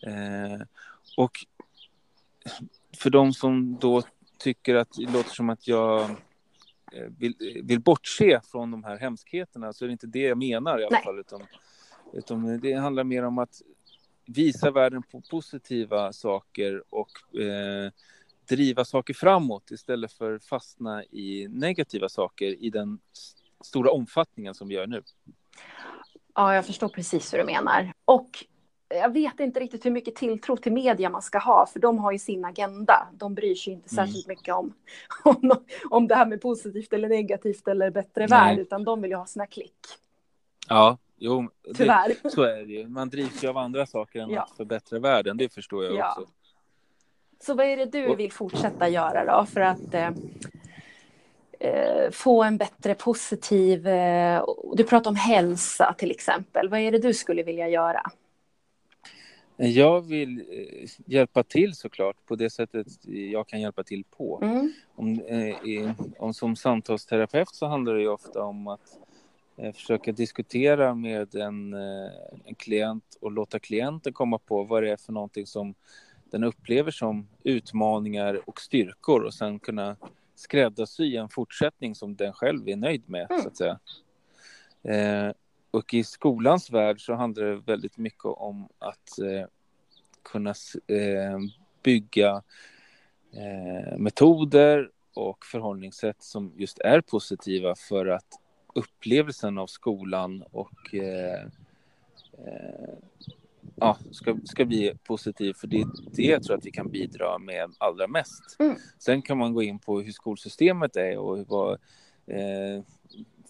Eh, 0.07 0.67
och 1.17 1.33
för 2.99 3.11
de 3.11 3.33
som 3.33 3.79
då 3.81 4.03
tycker 4.39 4.75
att 4.75 4.93
det 4.97 5.13
låter 5.13 5.31
som 5.31 5.51
att 5.51 5.69
jag 5.69 6.01
eh, 6.93 7.07
vill, 7.19 7.63
vill 7.65 7.81
bortse 7.81 8.41
från 8.53 8.71
de 8.71 8.85
här 8.85 8.99
hemskheterna 8.99 9.73
så 9.73 9.85
är 9.85 9.87
det 9.87 9.93
inte 9.93 10.07
det 10.07 10.23
jag 10.23 10.39
menar 10.39 10.81
i 10.81 10.85
alla 10.85 10.97
Nej. 10.97 11.05
fall. 11.05 11.19
Utan, 11.19 11.43
utan 12.13 12.61
det 12.61 12.73
handlar 12.73 13.05
mer 13.05 13.23
om 13.25 13.39
att 13.39 13.63
visa 14.27 14.71
världen 14.71 15.03
på 15.03 15.21
positiva 15.21 16.13
saker 16.13 16.83
och 16.91 17.41
eh, 17.41 17.93
driva 18.49 18.85
saker 18.85 19.15
framåt 19.15 19.71
istället 19.71 20.13
för 20.13 20.39
fastna 20.39 21.05
i 21.05 21.49
negativa 21.51 22.09
saker 22.09 22.63
i 22.65 22.71
den 22.71 22.99
stora 23.65 23.91
omfattningen 23.91 24.55
som 24.55 24.69
vi 24.69 24.75
gör 24.75 24.87
nu. 24.87 25.03
Ja, 26.35 26.55
jag 26.55 26.67
förstår 26.67 26.89
precis 26.89 27.35
hur 27.35 27.39
du 27.39 27.45
menar. 27.45 27.93
Och 28.05 28.45
jag 28.89 29.13
vet 29.13 29.41
inte 29.41 29.61
riktigt 29.61 29.87
hur 29.87 29.91
mycket 29.91 30.15
tilltro 30.15 30.57
till 30.57 30.73
media 30.73 31.11
man 31.11 31.23
ska 31.23 31.39
ha, 31.39 31.67
för 31.73 31.81
de 31.81 31.99
har 31.99 32.13
ju 32.13 32.19
sin 32.19 32.45
agenda. 32.45 33.09
De 33.13 33.35
bryr 33.35 33.55
sig 33.55 33.73
inte 33.73 33.95
mm. 33.95 34.07
särskilt 34.07 34.27
mycket 34.27 34.55
om, 34.55 34.75
om, 35.25 35.53
om 35.91 36.09
det 36.09 36.15
här 36.15 36.27
med 36.27 36.41
positivt 36.41 36.93
eller 36.93 37.09
negativt 37.09 37.69
eller 37.69 37.91
bättre 37.91 38.27
Nej. 38.27 38.29
värld, 38.29 38.59
utan 38.59 38.85
de 38.85 39.03
vill 39.03 39.11
ju 39.11 39.17
ha 39.17 39.27
sina 39.27 39.47
klick. 39.47 39.79
Ja, 40.69 40.99
jo, 41.17 41.51
Tyvärr. 41.75 42.15
Det, 42.23 42.31
så 42.31 42.43
är 42.43 42.65
det 42.65 42.73
ju. 42.73 42.89
Man 42.89 43.09
drivs 43.09 43.45
ju 43.45 43.49
av 43.49 43.57
andra 43.57 43.87
saker 43.87 44.21
än 44.21 44.31
ja. 44.31 44.43
att 44.43 44.57
förbättra 44.57 44.99
världen, 44.99 45.37
det 45.37 45.55
förstår 45.55 45.85
jag 45.85 45.95
ja. 45.95 46.11
också. 46.19 46.33
Så 47.41 47.55
vad 47.55 47.67
är 47.67 47.77
det 47.77 47.87
du 47.87 48.17
vill 48.17 48.33
fortsätta 48.33 48.89
göra 48.89 49.25
då 49.25 49.47
för 49.47 49.61
att 49.61 49.95
eh, 49.95 50.11
eh, 51.61 52.11
få 52.11 52.43
en 52.43 52.57
bättre 52.57 52.95
positiv... 52.95 53.87
Eh, 53.87 54.45
du 54.73 54.85
pratar 54.85 55.11
om 55.11 55.17
hälsa 55.17 55.95
till 55.99 56.11
exempel. 56.11 56.69
Vad 56.69 56.81
är 56.81 56.93
det 56.93 56.99
du 56.99 57.15
skulle 57.15 57.43
vilja 57.43 57.69
göra? 57.69 58.03
Jag 59.61 60.01
vill 60.01 60.39
eh, 60.39 60.89
hjälpa 61.07 61.43
till 61.43 61.75
såklart 61.75 62.17
på 62.27 62.37
det 62.37 62.51
sättet 62.51 62.87
jag 63.05 63.47
kan 63.47 63.61
hjälpa 63.61 63.85
till 63.85 64.05
på. 64.17 64.41
Mm. 64.43 64.73
Om, 64.95 65.21
eh, 65.21 65.93
om, 66.19 66.35
som 66.35 66.57
samtalsterapeut 66.57 67.55
så 67.55 67.67
handlar 67.67 67.95
det 67.95 68.09
ofta 68.09 68.43
om 68.43 68.69
att 68.69 68.99
eh, 69.57 69.73
försöka 69.73 70.13
diskutera 70.13 70.95
med 70.95 71.35
en, 71.35 71.73
en 72.45 72.55
klient 72.57 73.19
och 73.21 73.33
låta 73.33 73.59
klienten 73.59 74.13
komma 74.13 74.39
på 74.39 74.65
vad 74.65 74.83
det 74.83 74.91
är 74.91 74.97
för 74.97 75.13
någonting 75.13 75.47
som 75.47 75.75
den 76.31 76.45
upplever 76.45 76.91
som 76.91 77.29
utmaningar 77.45 78.41
och 78.49 78.61
styrkor 78.61 79.21
och 79.21 79.35
sen 79.35 79.59
kunna 79.59 79.97
skräddarsy 80.35 81.17
en 81.17 81.29
fortsättning 81.29 81.95
som 81.95 82.17
den 82.17 82.33
själv 82.33 82.69
är 82.69 82.77
nöjd 82.77 83.03
med, 83.07 83.27
mm. 83.31 83.43
så 83.43 83.49
att 83.49 83.57
säga. 83.57 83.79
Eh, 84.83 85.33
och 85.71 85.95
i 85.95 86.05
skolans 86.05 86.71
värld 86.71 87.01
så 87.01 87.15
handlar 87.15 87.45
det 87.45 87.57
väldigt 87.57 87.97
mycket 87.97 88.25
om 88.25 88.69
att 88.79 89.19
eh, 89.19 89.47
kunna 90.23 90.55
eh, 90.87 91.39
bygga 91.83 92.43
eh, 93.33 93.99
metoder 93.99 94.91
och 95.15 95.47
förhållningssätt 95.47 96.23
som 96.23 96.53
just 96.57 96.79
är 96.79 97.01
positiva 97.01 97.75
för 97.75 98.07
att 98.07 98.41
upplevelsen 98.75 99.59
av 99.59 99.67
skolan 99.67 100.45
och 100.51 100.95
eh, 100.95 101.43
eh, 102.47 102.95
ja, 103.77 103.99
ska, 104.11 104.37
ska 104.45 104.65
bli 104.65 104.95
positiv. 105.05 105.53
För 105.53 105.67
det 105.67 105.81
är 105.81 105.87
det 106.17 106.23
jag 106.23 106.43
tror 106.43 106.57
att 106.57 106.67
vi 106.67 106.71
kan 106.71 106.91
bidra 106.91 107.39
med 107.39 107.75
allra 107.79 108.07
mest. 108.07 108.57
Mm. 108.59 108.77
Sen 108.99 109.23
kan 109.23 109.39
man 109.39 109.55
gå 109.55 109.63
in 109.63 109.79
på 109.79 110.01
hur 110.01 110.13
skolsystemet 110.13 110.97
är 110.97 111.19
och 111.19 111.47
vad 111.49 111.73
eh, 112.27 112.85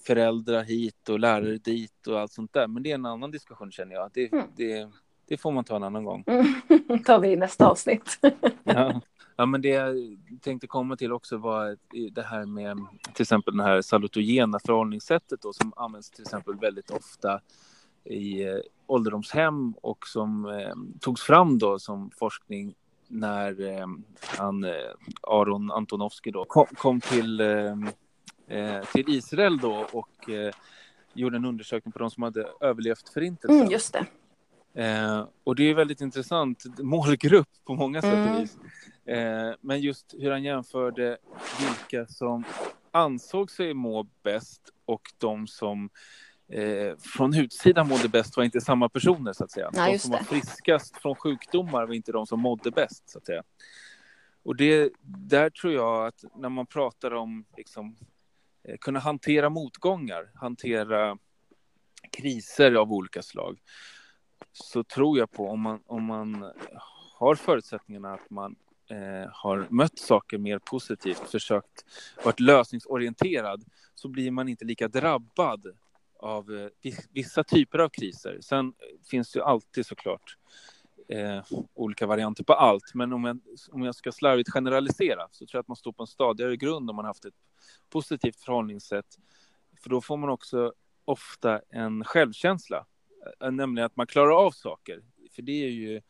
föräldrar 0.06 0.62
hit 0.62 1.08
och 1.08 1.20
lärare 1.20 1.58
dit 1.58 2.06
och 2.06 2.20
allt 2.20 2.32
sånt 2.32 2.52
där. 2.52 2.66
Men 2.66 2.82
det 2.82 2.90
är 2.90 2.94
en 2.94 3.06
annan 3.06 3.30
diskussion 3.30 3.72
känner 3.72 3.94
jag. 3.94 4.10
Det, 4.14 4.32
mm. 4.32 4.46
det, 4.56 4.88
det 5.28 5.36
får 5.36 5.52
man 5.52 5.64
ta 5.64 5.76
en 5.76 5.82
annan 5.82 6.04
gång. 6.04 6.24
Mm. 6.26 7.02
tar 7.04 7.18
vi 7.18 7.28
i 7.28 7.36
nästa 7.36 7.66
avsnitt. 7.66 8.18
ja. 8.64 9.00
ja, 9.36 9.46
men 9.46 9.62
det 9.62 9.68
jag 9.68 9.96
tänkte 10.40 10.66
komma 10.66 10.96
till 10.96 11.12
också 11.12 11.36
var 11.36 11.76
det 12.12 12.22
här 12.22 12.46
med 12.46 12.78
till 13.14 13.22
exempel 13.22 13.56
det 13.56 13.62
här 13.62 13.82
salutogena 13.82 14.58
förhållningssättet 14.66 15.42
då, 15.42 15.52
som 15.52 15.72
används 15.76 16.10
till 16.10 16.22
exempel 16.22 16.54
väldigt 16.54 16.90
ofta 16.90 17.40
i 18.08 18.42
eh, 18.42 18.58
ålderdomshem 18.86 19.74
och 19.82 20.06
som 20.06 20.44
eh, 20.44 20.74
togs 21.00 21.22
fram 21.22 21.58
då 21.58 21.78
som 21.78 22.10
forskning 22.10 22.74
när 23.08 23.60
eh, 23.60 23.86
han, 24.38 24.64
eh, 24.64 24.72
Aron 25.22 25.70
Antonovsky 25.70 26.30
då 26.30 26.44
kom, 26.44 26.66
kom 26.66 27.00
till 27.00 27.40
eh, 27.40 27.76
Eh, 28.50 28.82
till 28.82 29.08
Israel 29.08 29.58
då 29.58 29.86
och 29.92 30.30
gjorde 31.12 31.36
en 31.36 31.44
undersökning 31.44 31.92
på 31.92 31.98
de 31.98 32.10
som 32.10 32.22
hade 32.22 32.48
överlevt 32.60 33.08
förintelsen. 33.08 33.58
Mm, 33.58 33.70
just 33.70 33.92
det. 33.92 34.06
Och 35.44 35.56
det 35.56 35.70
är 35.70 35.74
väldigt 35.74 36.00
intressant 36.00 36.64
målgrupp 36.78 37.48
på 37.64 37.74
många 37.74 38.02
sätt 38.02 38.12
och 38.12 38.18
mm. 38.18 38.40
vis. 38.40 38.58
Men 39.60 39.80
just 39.80 40.14
hur 40.18 40.30
han 40.30 40.42
jämförde 40.42 41.18
vilka 41.60 42.06
som 42.06 42.44
ansåg 42.90 43.50
sig 43.50 43.74
må 43.74 44.06
bäst 44.22 44.72
och 44.84 45.02
de 45.18 45.46
som 45.46 45.90
eh, 46.52 46.96
från 46.98 47.34
utsidan 47.34 47.88
mådde 47.88 48.08
bäst 48.08 48.36
var 48.36 48.44
inte 48.44 48.60
samma 48.60 48.88
personer 48.88 49.32
så 49.32 49.44
att 49.44 49.50
säga. 49.50 49.70
Ja, 49.72 49.86
de 49.86 49.98
som 49.98 50.10
var 50.10 50.18
friskast 50.18 50.96
från 51.02 51.14
sjukdomar 51.14 51.86
var 51.86 51.94
inte 51.94 52.12
de 52.12 52.26
som 52.26 52.40
mådde 52.40 52.70
bäst 52.70 53.10
så 53.10 53.18
att 53.18 53.26
säga. 53.26 53.42
Och 54.42 54.56
det, 54.56 54.92
där 55.02 55.50
tror 55.50 55.72
jag 55.72 56.06
att 56.06 56.24
när 56.36 56.48
man 56.48 56.66
pratar 56.66 57.14
om 57.14 57.44
liksom, 57.56 57.96
Eh, 58.68 58.76
kunna 58.80 58.98
hantera 58.98 59.50
motgångar, 59.50 60.30
hantera 60.34 61.18
kriser 62.10 62.74
av 62.74 62.92
olika 62.92 63.22
slag, 63.22 63.58
så 64.52 64.84
tror 64.84 65.18
jag 65.18 65.30
på 65.30 65.48
om 65.48 65.60
man, 65.60 65.80
om 65.86 66.04
man 66.04 66.52
har 67.18 67.34
förutsättningarna 67.34 68.14
att 68.14 68.30
man 68.30 68.56
eh, 68.90 69.30
har 69.32 69.66
mött 69.70 69.98
saker 69.98 70.38
mer 70.38 70.58
positivt, 70.58 71.30
försökt 71.30 71.84
varit 72.24 72.40
lösningsorienterad, 72.40 73.64
så 73.94 74.08
blir 74.08 74.30
man 74.30 74.48
inte 74.48 74.64
lika 74.64 74.88
drabbad 74.88 75.66
av 76.18 76.50
eh, 76.54 76.92
vissa 77.10 77.44
typer 77.44 77.78
av 77.78 77.88
kriser. 77.88 78.38
Sen 78.40 78.66
eh, 78.66 79.08
finns 79.10 79.32
det 79.32 79.38
ju 79.38 79.44
alltid 79.44 79.86
såklart 79.86 80.36
eh, 81.08 81.42
olika 81.74 82.06
varianter 82.06 82.44
på 82.44 82.52
allt. 82.52 82.94
Men 82.94 83.12
om 83.12 83.24
jag, 83.24 83.40
om 83.70 83.82
jag 83.82 83.94
ska 83.94 84.12
slarvigt 84.12 84.52
generalisera 84.52 85.28
så 85.30 85.46
tror 85.46 85.58
jag 85.58 85.60
att 85.60 85.68
man 85.68 85.76
står 85.76 85.92
på 85.92 86.02
en 86.02 86.06
stadigare 86.06 86.56
grund 86.56 86.90
om 86.90 86.96
man 86.96 87.04
haft 87.04 87.24
ett 87.24 87.34
positivt 87.90 88.40
förhållningssätt. 88.40 89.18
För 89.82 89.90
då 89.90 90.00
får 90.00 90.16
man 90.16 90.30
också 90.30 90.72
ofta 91.04 91.60
en 91.70 92.04
självkänsla, 92.04 92.86
eh, 93.40 93.50
nämligen 93.50 93.86
att 93.86 93.96
man 93.96 94.06
klarar 94.06 94.46
av 94.46 94.50
saker. 94.50 95.02
För 95.32 95.42
det 95.42 95.64
är 95.64 95.70
ju, 95.70 96.00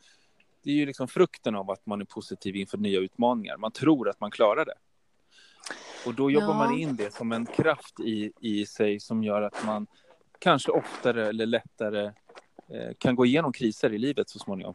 det 0.63 0.71
är 0.71 0.75
ju 0.75 0.87
liksom 0.87 1.09
frukten 1.09 1.55
av 1.55 1.71
att 1.71 1.87
man 1.87 2.01
är 2.01 2.05
positiv 2.05 2.57
inför 2.57 2.79
nya 2.79 3.01
utmaningar. 3.01 3.57
Man 3.57 3.73
tror 3.73 4.09
att 4.09 4.21
man 4.21 4.31
klarar 4.31 4.65
det. 4.65 4.75
Och 6.07 6.15
då 6.15 6.31
jobbar 6.31 6.49
Ja. 6.49 6.55
man 6.55 6.75
in 6.79 6.97
det 6.97 7.15
som 7.15 7.33
en 7.33 7.47
kraft 7.47 8.01
i, 8.01 8.33
i 8.41 8.67
sig 8.67 9.01
som 9.01 9.23
gör 9.25 9.43
att 9.43 9.65
man 9.67 9.87
kanske 10.39 10.71
oftare 10.73 11.29
eller 11.29 11.47
lättare 11.47 12.05
eh, 12.69 12.95
kan 12.99 13.15
gå 13.15 13.27
igenom 13.27 13.53
kriser 13.53 13.93
i 13.93 13.99
livet 13.99 14.29
så 14.29 14.39
småningom. 14.39 14.75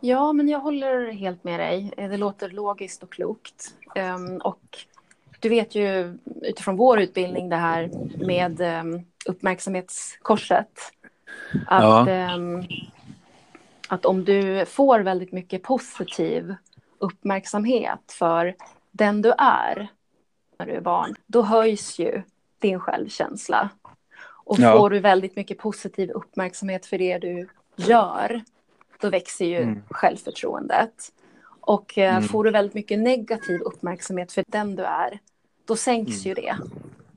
Ja, 0.00 0.32
men 0.32 0.48
jag 0.48 0.60
håller 0.60 1.10
helt 1.12 1.44
med 1.44 1.60
dig. 1.60 1.92
Eh, 1.96 2.10
Det 2.10 2.16
låter 2.16 2.50
logiskt 2.50 3.02
och 3.02 3.12
klokt. 3.12 3.74
Ehm, 3.94 4.36
Och 4.38 4.78
du 5.40 5.48
vet 5.48 5.74
ju 5.74 6.18
utifrån 6.42 6.76
vår 6.76 7.00
utbildning 7.00 7.48
det 7.48 7.56
här 7.56 7.90
med 8.26 8.60
ehm, 8.60 9.00
uppmärksamhetskorset. 9.26 10.70
Att, 11.66 11.82
Ja. 11.82 12.08
ehm, 12.08 12.62
att 13.88 14.06
om 14.06 14.24
du 14.24 14.66
får 14.66 15.00
väldigt 15.00 15.32
mycket 15.32 15.62
positiv 15.62 16.54
uppmärksamhet 16.98 18.12
för 18.18 18.54
den 18.90 19.22
du 19.22 19.32
är 19.38 19.88
när 20.60 20.66
du 20.66 20.72
är 20.72 20.80
barn, 20.80 21.14
då 21.26 21.42
höjs 21.42 21.98
ju 21.98 22.22
din 22.58 22.80
självkänsla. 22.80 23.68
Och 24.22 24.58
Ja. 24.58 24.72
får 24.72 24.90
du 24.90 24.98
väldigt 25.00 25.36
mycket 25.36 25.58
positiv 25.58 26.10
uppmärksamhet 26.10 26.86
för 26.86 26.98
det 26.98 27.18
du 27.18 27.48
gör, 27.76 28.40
då 29.00 29.10
växer 29.10 29.44
ju 29.46 29.56
Mm. 29.62 29.82
självförtroendet. 29.90 31.12
Och 31.60 31.98
eh, 31.98 32.16
Mm. 32.16 32.28
får 32.28 32.44
du 32.44 32.50
väldigt 32.50 32.74
mycket 32.74 32.98
negativ 32.98 33.60
uppmärksamhet 33.60 34.32
för 34.32 34.44
den 34.48 34.76
du 34.76 34.84
är, 34.84 35.18
då 35.66 35.76
sänks 35.76 36.26
Mm. 36.26 36.28
ju 36.28 36.34
det. 36.34 36.56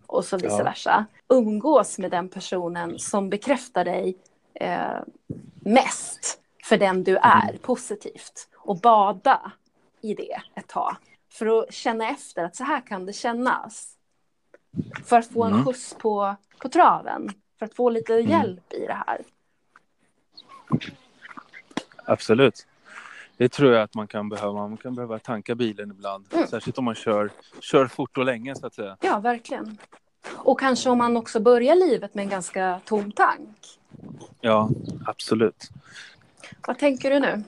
Och 0.08 0.26
så 0.26 0.38
vice 0.38 0.48
Ja. 0.58 0.64
versa. 0.64 1.06
Umgås 1.30 2.00
med 2.00 2.12
den 2.12 2.30
personen 2.30 3.00
som 3.00 3.30
bekräftar 3.30 3.86
dig 3.86 4.18
eh, 4.54 5.00
mest 5.60 6.40
för 6.64 6.78
den 6.78 7.04
du 7.04 7.18
är 7.18 7.50
Mm. 7.50 7.58
positivt. 7.62 8.48
Och 8.58 8.78
bada 8.80 9.52
i 10.02 10.14
det 10.14 10.38
ett 10.56 10.68
tag. 10.68 10.96
För 11.34 11.60
att 11.63 11.74
känna 11.74 12.10
efter 12.10 12.43
att 12.43 12.56
så 12.56 12.63
här 12.63 12.82
kan 12.88 13.06
det 13.06 13.13
kännas. 13.13 13.98
För 15.06 15.17
att 15.19 15.28
få 15.32 15.43
en 15.43 15.54
Mm. 15.54 15.65
skjuts 15.65 15.93
på, 15.93 16.36
på 16.60 16.69
traven. 16.69 17.30
För 17.60 17.65
att 17.65 17.74
få 17.76 17.89
lite 17.89 18.13
Mm. 18.13 18.32
hjälp 18.32 18.74
i 18.74 18.86
det 18.88 19.04
här. 19.08 19.22
Absolut. 22.06 22.67
Det 23.38 23.50
tror 23.50 23.74
jag 23.74 23.84
att 23.84 23.96
man 23.96 24.08
kan 24.08 24.30
behöva. 24.30 24.54
Man 24.67 24.78
kan 24.78 24.96
behöva 24.96 25.19
tanka 25.19 25.56
bilen 25.56 25.91
ibland. 25.91 26.26
Mm. 26.34 26.48
Särskilt 26.48 26.78
om 26.78 26.86
man 26.86 26.96
kör, 26.96 27.30
kör 27.60 27.88
fort 27.88 28.17
och 28.17 28.26
länge 28.26 28.56
så 28.56 28.67
att 28.67 28.74
säga. 28.74 28.98
Ja, 29.02 29.19
verkligen. 29.19 29.78
Och 30.36 30.60
kanske 30.60 30.89
om 30.89 30.98
man 30.98 31.17
också 31.17 31.39
börjar 31.39 31.76
livet 31.76 32.13
med 32.13 32.24
en 32.24 32.30
ganska 32.30 32.82
tom 32.86 33.12
tank. 33.12 33.80
Ja, 34.41 34.69
absolut. 35.06 35.69
Vad 36.67 36.80
tänker 36.80 37.12
du 37.12 37.19
nu? 37.19 37.43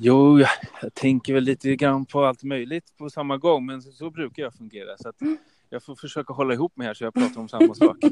Jo, 0.00 0.38
jag, 0.40 0.48
tänker 0.94 1.34
väl 1.34 1.44
lite 1.44 1.76
grann 1.76 2.04
på 2.06 2.24
allt 2.24 2.42
möjligt 2.42 2.96
på 2.96 3.10
samma 3.10 3.36
gång, 3.36 3.66
men 3.66 3.82
så, 3.82 3.92
så 3.92 4.10
brukar 4.10 4.42
jag 4.42 4.54
fungera. 4.54 4.96
Så 4.98 5.12
Mm. 5.20 5.38
jag 5.68 5.82
får 5.82 5.94
försöka 5.96 6.32
hålla 6.32 6.54
ihop 6.54 6.76
mig 6.76 6.86
här 6.86 6.94
så 6.94 7.04
jag 7.04 7.14
pratar 7.14 7.40
om 7.40 7.48
samma 7.48 7.74
sak. 7.74 7.96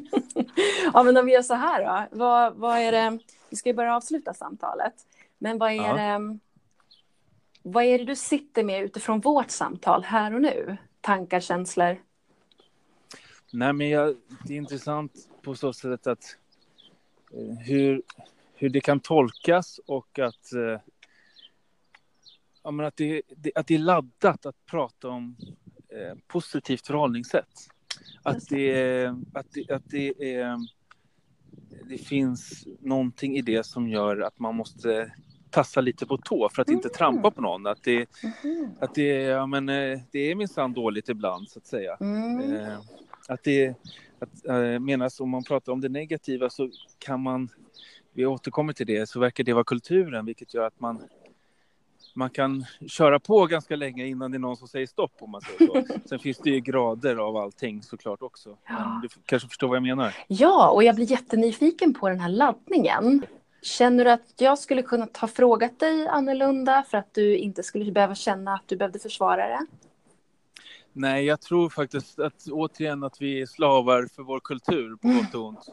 Ja, 0.92 1.02
men 1.02 1.16
om 1.16 1.26
vi 1.26 1.32
gör 1.32 1.42
så 1.42 1.54
här 1.54 1.84
då. 2.10 2.16
Vad, 2.18 2.54
vad 2.54 2.78
är 2.78 2.92
det? 2.92 3.18
Vi 3.50 3.56
ska 3.56 3.68
ju 3.68 3.74
börja 3.74 3.96
avsluta 3.96 4.34
samtalet. 4.34 4.94
Men 5.38 5.58
vad 5.58 5.70
är, 5.70 5.74
Ja. 5.74 5.94
det, 6.18 6.38
vad 7.62 7.84
är 7.84 7.98
det 7.98 8.04
du 8.04 8.16
sitter 8.16 8.64
med 8.64 8.82
utifrån 8.82 9.20
vårt 9.20 9.50
samtal 9.50 10.02
här 10.04 10.34
och 10.34 10.40
nu? 10.42 10.76
Tankar, 11.00 11.40
känslor? 11.40 11.96
Nej, 13.52 13.72
men 13.72 13.88
jag, 13.88 14.16
det 14.44 14.52
är 14.52 14.56
intressant 14.58 15.12
på 15.42 15.54
så 15.54 15.72
sätt 15.72 16.06
att 16.06 16.36
eh, 17.32 17.58
hur, 17.66 18.02
hur 18.54 18.68
det 18.68 18.80
kan 18.80 19.00
tolkas 19.00 19.80
och 19.86 20.18
att, 20.18 20.52
eh, 20.52 20.80
ja, 22.66 22.70
men 22.70 22.86
att, 22.86 22.96
det, 22.96 23.22
det, 23.36 23.52
att 23.54 23.66
det 23.66 23.74
är 23.74 23.78
laddat 23.78 24.46
att 24.46 24.66
prata 24.70 25.08
om 25.08 25.36
eh, 25.88 26.18
positivt 26.26 26.86
förhållningssätt. 26.86 27.48
Att 28.22 28.48
det, 28.48 29.06
att 29.34 29.46
det, 29.52 29.70
att 29.70 29.90
det, 29.90 30.34
är, 30.34 30.56
det 31.84 31.98
finns 31.98 32.66
någonting 32.80 33.36
i 33.36 33.42
det 33.42 33.66
som 33.66 33.88
gör 33.88 34.20
att 34.20 34.38
man 34.38 34.54
måste 34.54 35.12
tassa 35.50 35.80
lite 35.80 36.06
på 36.06 36.16
tå 36.18 36.48
för 36.48 36.62
att 36.62 36.68
inte 36.70 36.88
Mm. 36.88 36.94
trampa 36.96 37.30
på 37.30 37.40
någon. 37.40 37.66
Att 37.66 37.82
det, 37.82 38.06
Mhm. 38.44 38.70
att 38.80 38.94
det, 38.94 39.08
ja, 39.22 39.46
men, 39.46 39.68
eh, 39.68 40.00
det 40.12 40.18
är 40.18 40.34
minsann 40.34 40.72
dåligt 40.72 41.08
ibland, 41.08 41.48
så 41.48 41.58
att 41.58 41.66
säga. 41.66 41.96
Mm. 42.00 42.56
Eh, 42.56 42.78
att 43.28 43.42
det 43.42 43.74
att, 44.18 44.46
eh, 44.46 44.78
menas 44.78 45.20
om 45.20 45.30
man 45.30 45.44
pratar 45.44 45.72
om 45.72 45.80
det 45.80 45.88
negativa 45.88 46.50
så 46.50 46.70
kan 46.98 47.20
man, 47.22 47.48
vi 48.12 48.26
återkommer 48.26 48.72
till 48.72 48.86
det, 48.86 49.08
så 49.08 49.20
verkar 49.20 49.44
det 49.44 49.52
vara 49.52 49.64
kulturen 49.64 50.26
vilket 50.26 50.54
gör 50.54 50.66
att 50.66 50.80
man 50.80 51.02
man 52.16 52.30
kan 52.30 52.64
köra 52.88 53.18
på 53.20 53.46
ganska 53.46 53.76
länge 53.76 54.06
innan 54.06 54.30
det 54.30 54.36
är 54.36 54.38
någon 54.38 54.56
som 54.56 54.68
säger 54.68 54.86
stopp 54.86 55.12
om 55.18 55.30
man 55.30 55.40
säger 55.40 55.66
så. 55.66 55.98
Sen 56.08 56.18
finns 56.18 56.38
det 56.38 56.50
ju 56.50 56.60
grader 56.60 57.16
av 57.16 57.36
allting 57.36 57.82
såklart 57.82 58.22
också. 58.22 58.56
Men 58.68 59.00
du 59.02 59.08
kanske 59.24 59.48
förstår 59.48 59.68
vad 59.68 59.76
jag 59.76 59.82
menar? 59.82 60.14
Ja, 60.28 60.70
och 60.70 60.84
jag 60.84 60.94
blir 60.94 61.10
jättenyfiken 61.10 61.94
på 61.94 62.08
den 62.08 62.20
här 62.20 62.28
laddningen. 62.28 63.26
Känner 63.62 64.04
du 64.04 64.10
att 64.10 64.32
jag 64.36 64.58
skulle 64.58 64.82
kunna 64.82 65.08
ha 65.20 65.28
frågat 65.28 65.78
dig 65.80 66.06
annorlunda 66.08 66.82
för 66.90 66.98
att 66.98 67.14
du 67.14 67.36
inte 67.36 67.62
skulle 67.62 67.92
behöva 67.92 68.14
känna 68.14 68.54
att 68.54 68.68
du 68.68 68.76
behövde 68.76 68.98
försvara 68.98 69.48
det? 69.48 69.66
Nej, 70.92 71.24
jag 71.24 71.40
tror 71.40 71.68
faktiskt 71.68 72.18
att 72.18 72.46
återigen 72.50 73.02
att 73.02 73.20
vi 73.22 73.40
är 73.40 73.46
slavar 73.46 74.08
för 74.16 74.22
vår 74.22 74.40
kultur 74.40 74.96
på 74.96 75.08
gott 75.08 75.34
och 75.34 75.44
ont. 75.46 75.68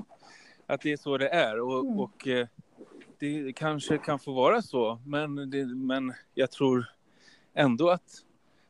Att 0.67 0.82
det 0.82 0.91
är 0.91 0.97
så 0.97 1.17
det 1.17 1.29
är 1.29 1.60
och, 1.62 1.79
Mm. 1.86 1.99
och 1.99 2.27
eh, 2.27 2.47
det 3.23 3.53
kanske 3.53 3.97
kan 3.97 4.19
få 4.19 4.31
vara 4.31 4.62
så, 4.62 4.99
men, 5.05 5.49
det, 5.49 5.65
men 5.65 6.13
jag 6.33 6.51
tror 6.51 6.86
ändå 7.53 7.89
att, 7.89 8.23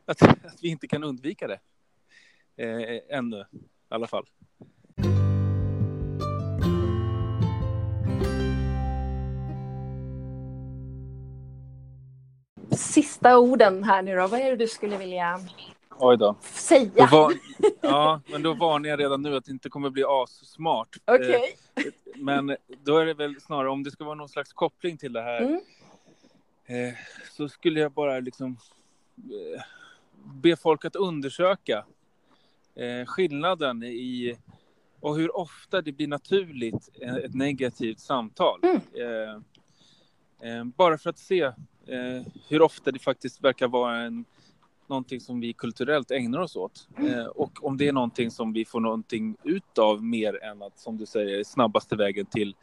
att, 0.06 0.22
att 0.22 0.58
vi 0.62 0.68
inte 0.68 0.86
kan 0.86 1.04
undvika 1.04 1.46
det. 1.46 1.60
Eh, 2.56 3.18
ännu, 3.18 3.40
i 3.40 3.44
alla 3.88 4.06
fall. 4.06 4.26
Sista 12.70 13.38
orden 13.38 13.84
här 13.84 14.02
nu 14.02 14.16
då. 14.16 14.26
Vad 14.26 14.40
är 14.40 14.50
det 14.50 14.56
du 14.56 14.68
skulle 14.68 14.96
vilja 14.96 15.40
Oj 15.98 16.16
då. 16.16 16.26
Då 16.26 16.36
säga? 16.42 17.08
var, 17.12 17.32
ja, 17.80 18.20
men 18.26 18.42
då 18.42 18.54
varnar 18.54 18.88
jag 18.88 19.00
redan 19.00 19.22
nu 19.22 19.36
att 19.36 19.44
det 19.44 19.50
inte 19.50 19.68
kommer 19.68 19.90
bli 19.90 20.04
assmart. 20.04 20.96
Eh, 21.06 21.14
Okej. 21.14 21.56
Men 22.14 22.56
då 22.84 22.98
är 22.98 23.06
det 23.06 23.14
väl 23.14 23.40
snarare 23.40 23.70
om 23.70 23.82
det 23.82 23.90
ska 23.90 24.04
vara 24.04 24.14
någon 24.14 24.28
slags 24.28 24.52
koppling 24.52 24.98
till 24.98 25.12
det 25.12 25.22
här 25.22 25.40
Mm. 25.40 25.60
eh, 26.88 26.94
så 27.32 27.48
skulle 27.48 27.80
jag 27.80 27.92
bara 27.92 28.20
liksom 28.20 28.56
eh, 29.16 29.62
be 30.24 30.56
folk 30.56 30.84
att 30.84 30.96
undersöka 30.96 31.84
eh, 32.74 33.06
skillnaden 33.06 33.82
i 33.82 34.38
och 35.00 35.16
hur 35.16 35.36
ofta 35.36 35.82
det 35.82 35.92
blir 35.92 36.08
naturligt 36.08 36.90
eh, 37.00 37.14
ett 37.14 37.34
negativt 37.34 38.00
samtal. 38.00 38.60
Mm. 38.62 38.80
Eh, 38.94 39.34
eh, 40.50 40.64
bara 40.64 40.98
för 40.98 41.10
att 41.10 41.18
se 41.18 41.52
hur 42.48 42.62
ofta 42.62 42.90
det 42.90 42.98
faktiskt 42.98 43.44
verkar 43.44 43.68
vara 43.68 43.96
en, 43.96 44.24
någonting 44.88 45.20
som 45.20 45.40
vi 45.40 45.52
kulturellt 45.52 46.10
ägnar 46.10 46.40
oss 46.40 46.56
åt. 46.56 46.88
Eh, 46.98 47.24
och 47.26 47.64
om 47.64 47.76
det 47.76 47.88
är 47.88 47.92
någonting 47.92 48.30
som 48.30 48.52
vi 48.52 48.64
får 48.64 48.80
någonting 48.80 49.36
ut 49.42 49.78
av 49.78 50.04
mer 50.04 50.44
än 50.44 50.62
att, 50.62 50.78
som 50.78 50.96
du 50.98 51.06
säger, 51.06 51.44
snabbaste 51.44 51.96
vägen 51.96 52.26
till, 52.26 52.54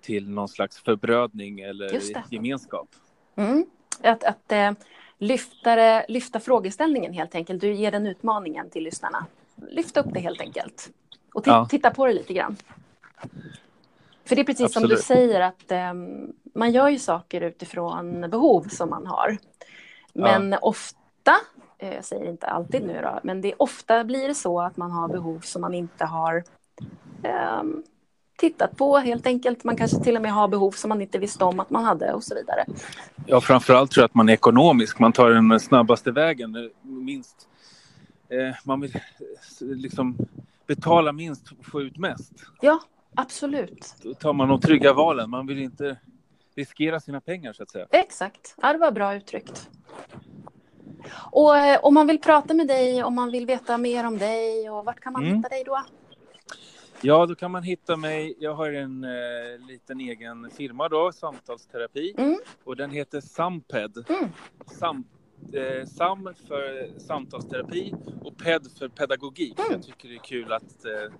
till 0.00 0.28
någon 0.28 0.48
slags 0.48 0.78
förbrödning 0.78 1.60
eller 1.60 2.00
gemenskap. 2.30 2.88
Mm. 3.36 3.66
Att, 4.02 4.24
att 4.24 4.52
eh, 4.52 4.72
lyfta, 5.18 5.76
det- 5.76 6.06
lyfta 6.08 6.40
frågeställningen 6.40 7.12
helt 7.12 7.34
enkelt. 7.34 7.60
Du 7.60 7.72
ger 7.74 7.90
den 7.90 8.06
utmaningen 8.06 8.70
till 8.70 8.84
lyssnarna. 8.84 9.26
Lyfta 9.70 10.00
upp 10.00 10.12
det 10.14 10.20
helt 10.20 10.40
enkelt. 10.40 10.90
Och 11.34 11.42
Ja. 11.46 11.66
titta 11.70 11.90
på 11.90 12.06
det 12.06 12.12
lite 12.12 12.32
grann. 12.32 12.56
För 14.24 14.36
det 14.36 14.42
är 14.42 14.44
precis 14.44 14.72
som 14.72 14.82
du 14.82 14.94
Absolut. 14.94 15.04
säger 15.04 15.40
att 15.40 15.70
eh, 15.70 15.92
man 16.54 16.72
gör 16.72 16.88
ju 16.88 16.98
saker 16.98 17.40
utifrån 17.40 18.30
behov 18.30 18.68
som 18.68 18.90
man 18.90 19.06
har. 19.06 19.38
Men 20.12 20.54
ofta, 20.62 20.98
eh, 21.78 21.94
jag 21.94 22.04
säger 22.04 22.28
inte 22.28 22.46
alltid 22.46 22.82
nu 22.82 23.00
då, 23.02 23.20
men 23.22 23.40
det 23.40 23.52
är 23.52 23.62
ofta 23.62 24.04
blir 24.04 24.28
det 24.28 24.34
så 24.34 24.60
att 24.60 24.76
man 24.76 24.90
har 24.90 25.08
behov 25.08 25.40
som 25.40 25.62
man 25.62 25.74
inte 25.74 26.04
har 26.04 26.44
ehm, 27.22 27.82
tittat 28.38 28.76
på 28.76 28.98
helt 28.98 29.26
enkelt. 29.26 29.64
Man 29.64 29.76
kanske 29.76 29.96
till 29.96 30.16
och 30.16 30.22
med 30.22 30.32
har 30.32 30.48
behov 30.48 30.70
som 30.70 30.88
man 30.88 31.02
inte 31.02 31.18
visste 31.18 31.44
om 31.44 31.60
att 31.60 31.70
man 31.70 31.84
hade 31.84 32.12
och 32.12 32.24
så 32.24 32.34
vidare. 32.34 32.64
Ja, 33.26 33.40
framförallt 33.40 33.90
tror 33.90 34.02
jag 34.02 34.08
att 34.08 34.14
man 34.14 34.28
är 34.28 34.32
ekonomisk. 34.32 34.98
Man 34.98 35.12
tar 35.12 35.30
den 35.30 35.60
snabbaste 35.60 36.10
vägen, 36.10 36.70
minst. 36.82 37.48
Eh, 38.28 38.56
man 38.64 38.80
vill 38.80 38.96
eh, 38.96 39.00
liksom 39.60 40.16
betala 40.66 41.12
minst 41.12 41.52
och 41.58 41.66
få 41.66 41.82
ut 41.82 41.98
mest. 41.98 42.32
Ja, 42.60 42.80
absolut. 43.14 43.94
Då 44.02 44.14
tar 44.14 44.32
man 44.32 44.48
de 44.48 44.60
trygga 44.60 44.92
valen. 44.92 45.30
Man 45.30 45.46
vill 45.46 45.58
inte 45.58 45.96
riskera 46.54 47.00
sina 47.00 47.20
pengar, 47.20 47.52
så 47.52 47.62
att 47.62 47.70
säga. 47.70 47.86
Exakt. 47.90 48.54
Ja, 48.62 48.72
det 48.72 48.78
var 48.78 48.92
bra 48.92 49.14
uttryckt. 49.14 49.70
Och 51.30 51.56
eh, 51.56 51.80
om 51.82 51.94
man 51.94 52.06
vill 52.06 52.18
prata 52.20 52.54
med 52.54 52.68
dig, 52.68 53.02
om 53.04 53.14
man 53.14 53.30
vill 53.30 53.46
veta 53.46 53.78
mer 53.78 54.06
om 54.06 54.18
dig, 54.18 54.70
och 54.70 54.84
vart 54.84 55.00
kan 55.00 55.12
man 55.12 55.22
Mm. 55.22 55.36
hitta 55.36 55.48
dig 55.48 55.62
då? 55.66 55.82
Ja, 57.04 57.26
då 57.26 57.34
kan 57.34 57.50
man 57.50 57.62
hitta 57.62 57.96
mig. 57.96 58.34
Jag 58.38 58.54
har 58.54 58.72
en 58.72 59.04
eh, 59.04 59.66
liten 59.68 60.00
egen 60.00 60.50
firma 60.50 60.88
då, 60.88 61.12
samtalsterapi. 61.12 62.14
Mm. 62.18 62.38
Och 62.64 62.76
den 62.76 62.90
heter 62.90 63.20
Samped. 63.20 64.04
Mm. 64.08 64.28
Sam, 64.78 65.04
eh, 65.54 65.86
SAM 65.86 66.34
för 66.48 66.98
samtalsterapi 66.98 67.94
och 68.20 68.36
PED 68.36 68.66
för 68.78 68.88
pedagogik. 68.88 69.58
Mm. 69.58 69.72
Jag 69.72 69.82
tycker 69.82 70.08
det 70.08 70.14
är 70.14 70.18
kul 70.18 70.52
att 70.52 70.84
eh, 70.84 71.12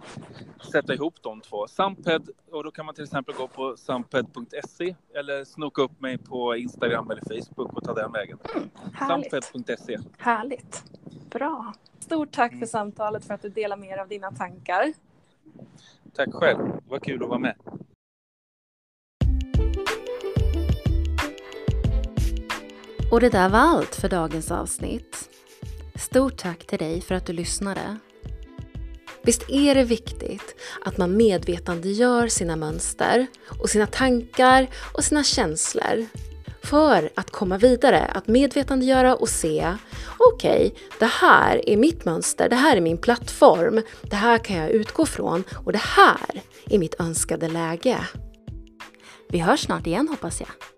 sätta 0.72 0.94
ihop 0.94 1.14
de 1.22 1.40
två. 1.40 1.66
SAMPED, 1.66 2.28
och 2.50 2.64
då 2.64 2.70
kan 2.70 2.87
man 2.87 2.94
till 2.94 3.04
exempel 3.04 3.35
gå 3.35 3.48
på 3.48 3.76
samped.se 3.76 4.94
eller 5.14 5.44
snoka 5.44 5.82
upp 5.82 6.00
mig 6.00 6.18
på 6.18 6.56
Instagram 6.56 7.11
eller 7.11 7.22
Facebook 7.22 7.72
och 7.72 7.85
ta 7.85 7.94
den 7.94 8.12
vägen. 8.12 8.38
Mm, 8.54 8.70
Samped.se. 8.98 9.98
Härligt. 10.18 10.85
Bra. 11.30 11.74
Stort 12.00 12.32
tack 12.32 12.52
mm. 12.52 12.61
för 12.61 12.66
samtalet, 12.66 13.24
för 13.24 13.35
att 13.35 13.42
du 13.42 13.48
delar 13.48 13.76
med 13.76 13.88
dig 13.88 14.00
av 14.00 14.08
dina 14.08 14.30
tankar. 14.30 14.92
Tack 16.14 16.32
själv. 16.32 16.58
Vad 16.88 17.02
kul 17.02 17.22
att 17.22 17.28
vara 17.28 17.38
med. 17.38 17.54
Och 23.12 23.20
det 23.20 23.29
där 23.29 23.48
var 23.48 23.59
allt 23.59 23.94
för 23.94 24.09
dagens 24.09 24.51
avsnitt. 24.51 25.29
Stort 25.94 26.37
tack 26.37 26.66
till 26.66 26.79
dig 26.79 27.01
för 27.01 27.14
att 27.14 27.27
du 27.27 27.33
lyssnade. 27.33 27.96
Visst 29.22 29.51
är 29.51 29.75
det 29.75 29.85
viktigt 29.85 30.55
att 30.85 30.98
man 30.98 31.16
medvetandegör 31.16 32.29
sina 32.29 32.57
mönster 32.57 33.27
och 33.61 33.70
sina 33.70 33.87
tankar 33.87 34.66
och 34.94 35.05
sina 35.05 35.25
känslor 35.25 36.07
för 36.62 37.11
att 37.14 37.31
komma 37.31 37.59
vidare, 37.59 38.05
att 38.05 38.29
medvetandegöra 38.29 39.16
och 39.16 39.29
se 39.29 39.75
okej, 40.18 40.66
okay, 40.66 40.83
det 40.98 41.11
här 41.20 41.68
är 41.68 41.77
mitt 41.77 42.05
mönster, 42.05 42.48
det 42.48 42.57
här 42.57 42.77
är 42.77 42.81
min 42.81 42.98
plattform, 42.98 43.83
det 44.03 44.16
här 44.16 44.38
kan 44.38 44.57
jag 44.57 44.70
utgå 44.70 45.07
från 45.07 45.44
och 45.64 45.72
det 45.72 45.83
här 45.83 46.42
är 46.70 46.79
mitt 46.79 47.01
önskade 47.01 47.48
läge. 47.48 47.98
Vi 49.29 49.38
hörs 49.38 49.61
snart 49.61 49.87
igen 49.87 50.09
hoppas 50.09 50.40
jag. 50.40 50.71